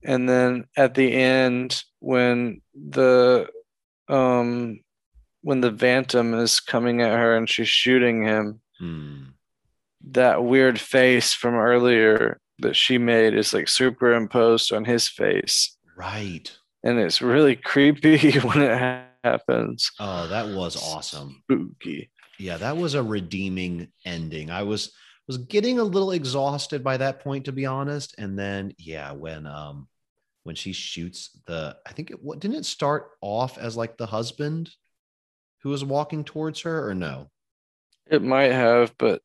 [0.05, 3.49] And then at the end, when the
[4.09, 4.81] um
[5.43, 9.23] when the Phantom is coming at her and she's shooting him, Hmm.
[10.11, 15.77] that weird face from earlier that she made is like superimposed on his face.
[15.97, 16.51] Right.
[16.85, 19.91] And it's really creepy when it happens.
[19.99, 21.43] Oh, that was awesome.
[21.45, 22.11] Spooky.
[22.39, 24.51] Yeah, that was a redeeming ending.
[24.51, 24.93] I was
[25.27, 28.15] was getting a little exhausted by that point, to be honest.
[28.19, 29.89] And then, yeah, when um
[30.45, 34.07] when she shoots the, I think it what didn't it start off as like the
[34.07, 34.71] husband
[35.63, 37.31] who was walking towards her, or no?
[38.09, 39.21] It might have, but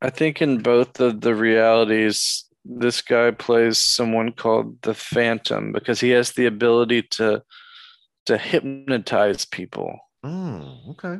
[0.00, 6.00] I think in both of the realities, this guy plays someone called the Phantom because
[6.00, 7.42] he has the ability to
[8.26, 9.98] to hypnotize people.
[10.22, 11.18] Oh, okay.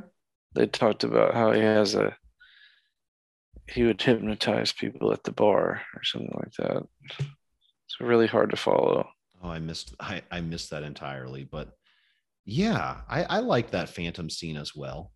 [0.58, 2.16] They talked about how he has a
[3.68, 6.82] he would hypnotize people at the bar or something like that.
[7.20, 9.08] It's really hard to follow.
[9.40, 11.70] Oh, I missed I, I missed that entirely, but
[12.44, 15.12] yeah, I, I like that phantom scene as well.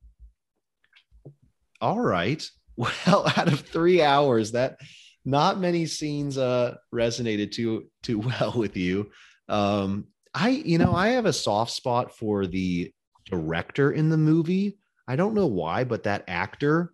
[1.81, 2.49] All right.
[2.75, 4.79] Well, out of three hours, that
[5.27, 9.11] not many scenes uh resonated too too well with you.
[9.47, 12.91] Um, I you know, I have a soft spot for the
[13.27, 14.79] director in the movie.
[15.09, 16.93] I don't know why, but that actor,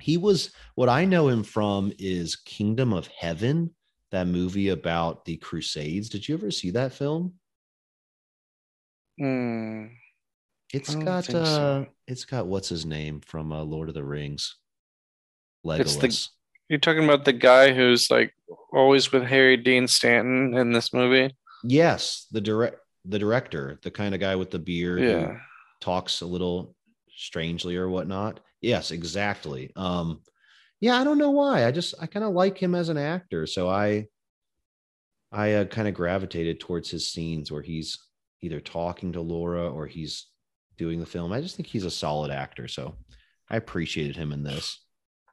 [0.00, 3.70] he was what I know him from is Kingdom of Heaven,
[4.10, 6.08] that movie about the Crusades.
[6.08, 7.34] Did you ever see that film?
[9.18, 9.86] Hmm.
[10.72, 11.86] It's got uh so.
[12.06, 14.56] it's got what's his name from uh, Lord of the Rings.
[15.66, 15.80] Legolas.
[15.80, 16.28] It's the-
[16.68, 18.32] You're talking about the guy who's like
[18.72, 21.34] always with Harry Dean Stanton in this movie?
[21.64, 25.36] yes, the direct the director, the kind of guy with the beard who Yeah.
[25.80, 26.74] talks a little
[27.26, 28.40] strangely or whatnot.
[28.60, 29.72] Yes, exactly.
[29.76, 30.20] Um
[30.80, 31.66] yeah, I don't know why.
[31.66, 34.06] I just I kind of like him as an actor, so I
[35.32, 37.98] I uh, kind of gravitated towards his scenes where he's
[38.42, 40.26] either talking to Laura or he's
[40.78, 41.32] doing the film.
[41.32, 42.96] I just think he's a solid actor, so
[43.48, 44.80] I appreciated him in this.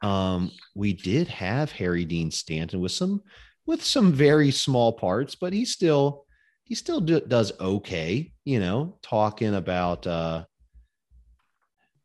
[0.01, 3.21] Um, we did have Harry Dean Stanton with some
[3.65, 6.25] with some very small parts, but he still
[6.63, 10.43] he still do, does okay, you know, talking about uh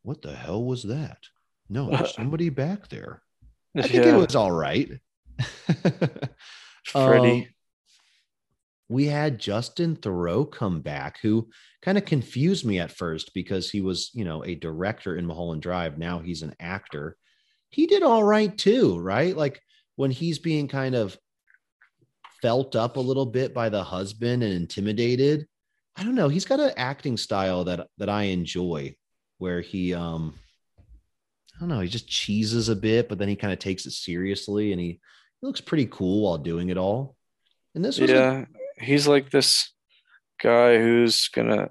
[0.02, 1.18] what the hell was that?
[1.68, 3.22] No, there's somebody back there.
[3.76, 4.90] I think it was all right.
[6.84, 7.42] Freddie.
[7.42, 7.46] Um,
[8.88, 11.48] we had Justin Theroux come back, who
[11.80, 15.62] kind of confused me at first because he was, you know, a director in Mulholland
[15.62, 15.96] Drive.
[15.96, 17.16] Now he's an actor.
[17.70, 19.34] He did all right too, right?
[19.34, 19.62] Like
[19.96, 21.16] when he's being kind of
[22.42, 25.46] felt up a little bit by the husband and intimidated.
[25.96, 26.28] I don't know.
[26.28, 28.94] He's got an acting style that that I enjoy,
[29.42, 30.34] where he, um,
[31.56, 33.90] I don't know, he just cheeses a bit, but then he kind of takes it
[33.90, 34.86] seriously, and he,
[35.40, 37.16] he looks pretty cool while doing it all.
[37.74, 38.44] And this was a- yeah.
[38.78, 39.70] He's like this
[40.40, 41.70] guy who's gonna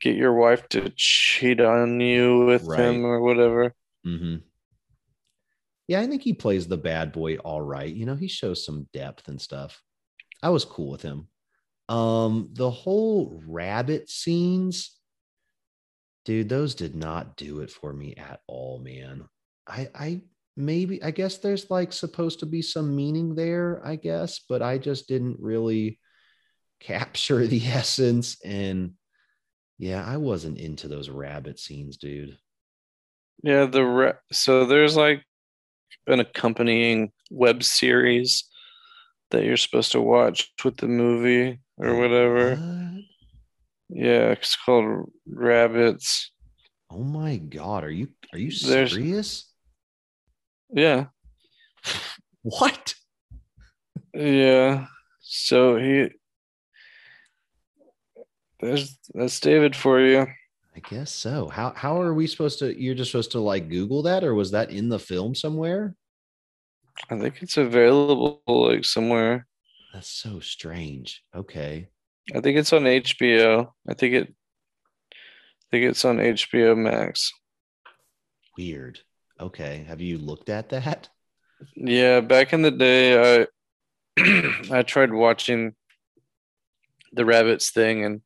[0.00, 2.80] get your wife to cheat on you with Right.
[2.80, 3.74] him or whatever.
[4.06, 4.36] Mm-hmm.
[5.88, 7.92] Yeah, I think he plays the bad boy all right.
[7.94, 9.82] You know, he shows some depth and stuff.
[10.42, 11.28] I was cool with him.
[11.88, 14.97] Um, the whole rabbit scenes,
[16.28, 19.26] dude, those did not do it for me at all, man.
[19.66, 20.20] I I
[20.58, 24.76] maybe I guess there's like supposed to be some meaning there, I guess, but I
[24.76, 25.98] just didn't really
[26.80, 28.92] capture the essence and
[29.78, 32.36] yeah, I wasn't into those rabbit scenes, dude.
[33.42, 35.24] Yeah, the re- so there's like
[36.06, 38.44] an accompanying web series
[39.30, 42.56] that you're supposed to watch with the movie or whatever.
[42.56, 43.17] What?
[43.90, 46.30] Yeah, it's called Rabbits.
[46.90, 49.52] Oh my god, are you are you There's- serious?
[50.70, 51.06] Yeah,
[52.42, 52.94] What?
[54.14, 54.86] yeah.
[55.20, 56.08] So he
[58.60, 60.26] there's that's David for you.
[60.76, 61.48] I guess so.
[61.48, 64.50] How how are we supposed to you're just supposed to like Google that or was
[64.52, 65.94] that in the film somewhere?
[67.10, 69.46] I think it's available like somewhere.
[69.94, 71.22] That's so strange.
[71.34, 71.88] Okay.
[72.34, 73.72] I think it's on HBO.
[73.88, 74.34] I think it
[75.12, 77.32] I think it's on HBO Max.
[78.56, 79.00] Weird.
[79.40, 79.84] Okay.
[79.88, 81.08] Have you looked at that?
[81.76, 83.46] Yeah, back in the day, I
[84.72, 85.74] I tried watching
[87.12, 88.20] the rabbits thing, and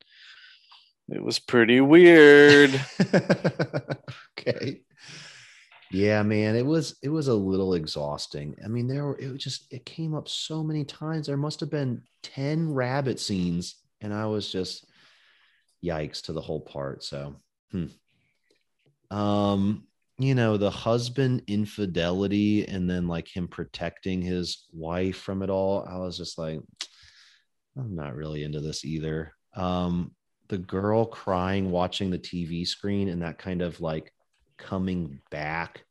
[1.09, 2.80] it was pretty weird.
[4.38, 4.80] okay.
[5.90, 8.57] Yeah, man, it was it was a little exhausting.
[8.64, 11.26] I mean, there were it was just it came up so many times.
[11.26, 14.86] There must have been 10 rabbit scenes, and I was just
[15.84, 17.03] yikes to the whole part.
[17.05, 17.36] So
[17.70, 17.86] hmm.
[19.11, 19.84] um
[20.18, 25.84] you know, the husband infidelity and then like him protecting his wife from it all,
[25.88, 26.61] I was just like,
[27.76, 29.32] I'm not really into this either.
[29.55, 30.12] Um,
[30.48, 34.12] the girl crying watching the TV screen and that kind of like
[34.59, 35.84] coming back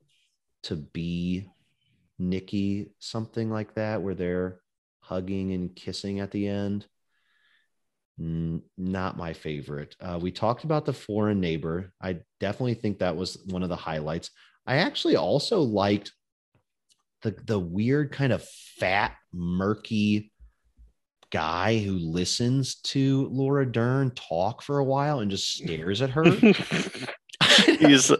[0.64, 1.50] to be
[2.20, 4.60] Nikki, something like that, where they're
[5.00, 6.86] hugging and kissing at the end.
[8.78, 9.96] Not my favorite.
[10.00, 11.92] Uh, we talked about the foreign neighbor.
[12.02, 14.32] I definitely think that was one of the highlights.
[14.66, 16.12] I actually also liked
[17.24, 18.44] the the weird kind of
[18.78, 20.32] fat, murky
[21.32, 26.26] guy who listens to Laura Dern talk for a while and just stares at her.
[27.66, 28.12] he's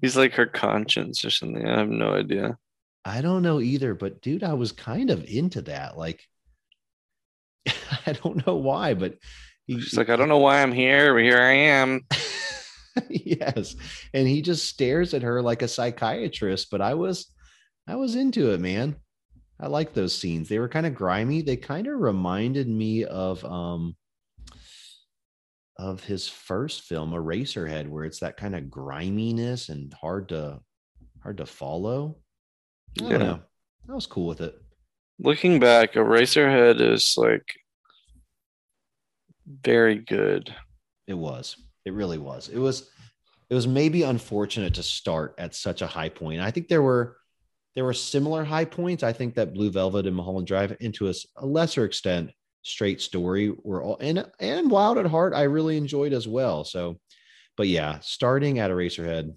[0.00, 1.66] he's like her conscience or something.
[1.66, 2.58] I have no idea.
[3.04, 5.96] I don't know either, but dude, I was kind of into that.
[5.96, 6.22] Like,
[8.06, 9.14] I don't know why, but
[9.68, 12.04] he's like, I don't know why I'm here, but here I am.
[13.08, 13.76] yes,
[14.12, 16.68] and he just stares at her like a psychiatrist.
[16.70, 17.30] But I was,
[17.86, 18.96] I was into it, man.
[19.60, 20.48] I like those scenes.
[20.48, 21.42] They were kind of grimy.
[21.42, 23.96] They kind of reminded me of um
[25.76, 30.60] of his first film, Eraserhead, where it's that kind of griminess and hard to
[31.22, 32.16] hard to follow.
[33.00, 33.10] I yeah.
[33.10, 33.40] don't know.
[33.90, 34.54] I was cool with it.
[35.18, 37.44] Looking back, Eraserhead is like
[39.62, 40.54] very good.
[41.06, 41.56] It was.
[41.84, 42.48] It really was.
[42.48, 42.90] It was
[43.50, 46.40] it was maybe unfortunate to start at such a high point.
[46.40, 47.16] I think there were
[47.74, 49.02] there were similar high points.
[49.02, 52.30] I think that Blue Velvet and Mulholland Drive, into a, a lesser extent,
[52.62, 55.32] Straight Story were all and and Wild at Heart.
[55.34, 56.64] I really enjoyed as well.
[56.64, 57.00] So,
[57.56, 59.34] but yeah, starting at Eraserhead,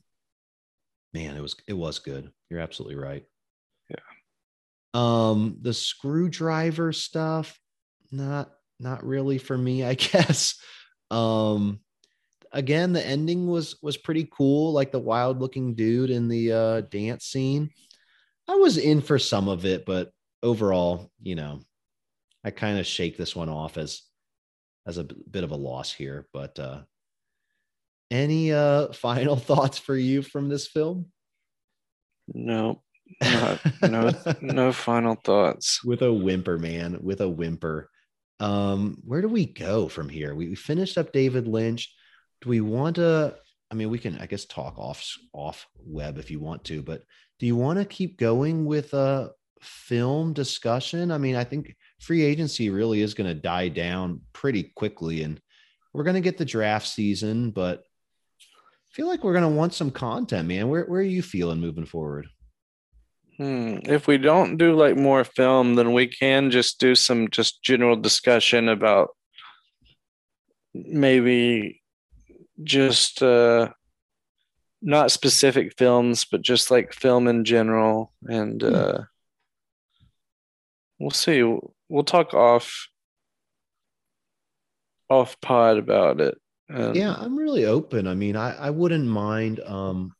[1.13, 2.31] man, it was it was good.
[2.49, 3.23] You're absolutely right.
[3.89, 3.95] Yeah.
[4.93, 7.57] Um, the screwdriver stuff,
[8.11, 8.51] not
[8.81, 10.55] not really for me, I guess.
[11.09, 11.79] Um,
[12.51, 16.81] again, the ending was was pretty cool, like the wild looking dude in the uh,
[16.81, 17.69] dance scene.
[18.47, 20.11] I was in for some of it, but
[20.43, 21.61] overall, you know,
[22.43, 24.01] I kind of shake this one off as
[24.85, 26.27] as a bit of a loss here.
[26.33, 26.81] But uh,
[28.09, 31.11] any uh, final thoughts for you from this film?
[32.33, 32.81] No,
[33.21, 34.11] not, no,
[34.41, 35.83] no final thoughts.
[35.83, 36.99] With a whimper, man.
[37.01, 37.89] With a whimper.
[38.41, 40.33] Um, where do we go from here?
[40.33, 41.93] We, we finished up David Lynch.
[42.41, 43.35] Do we want to?
[43.69, 47.03] I mean, we can, I guess, talk off off web if you want to, but
[47.39, 49.29] do you want to keep going with a
[49.61, 51.11] film discussion?
[51.11, 55.39] I mean, I think free agency really is going to die down pretty quickly, and
[55.93, 57.83] we're going to get the draft season, but
[58.39, 60.67] I feel like we're going to want some content, man.
[60.67, 62.27] Where where are you feeling moving forward?
[63.41, 63.79] Hmm.
[63.85, 67.95] If we don't do like more film, then we can just do some just general
[67.95, 69.15] discussion about
[70.75, 71.81] maybe
[72.63, 73.69] just uh
[74.83, 78.13] not specific films, but just like film in general.
[78.27, 78.75] And hmm.
[78.75, 78.97] uh
[80.99, 81.41] we'll see.
[81.89, 82.89] We'll talk off
[85.09, 86.37] off pod about it.
[86.71, 88.05] Um, yeah, I'm really open.
[88.05, 90.13] I mean, I, I wouldn't mind um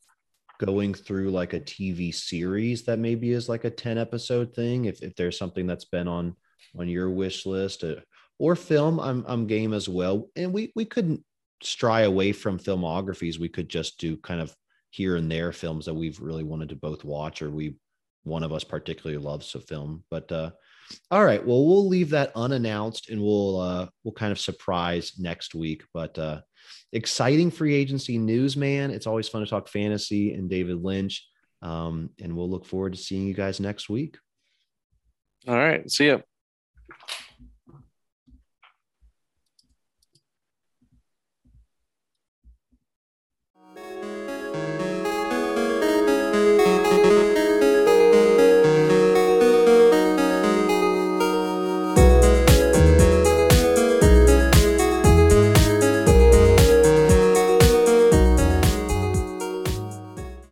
[0.62, 5.01] going through like a TV series that maybe is like a 10 episode thing if,
[5.01, 6.36] if there's something that's been on
[6.78, 7.95] on your wish list uh,
[8.38, 10.30] or film I'm I'm game as well.
[10.36, 11.24] And we we couldn't
[11.64, 13.39] stray away from filmographies.
[13.39, 14.55] We could just do kind of
[14.91, 17.76] here and there films that we've really wanted to both watch or we
[18.24, 20.03] one of us particularly loves a film.
[20.12, 20.51] But uh
[21.09, 25.55] all right well we'll leave that unannounced and we'll uh we'll kind of surprise next
[25.55, 25.84] week.
[25.91, 26.41] But uh
[26.91, 28.91] exciting free agency news, man.
[28.91, 31.28] It's always fun to talk fantasy and David Lynch.
[31.61, 34.17] Um, and we'll look forward to seeing you guys next week.
[35.47, 35.89] All right.
[35.89, 36.19] See ya.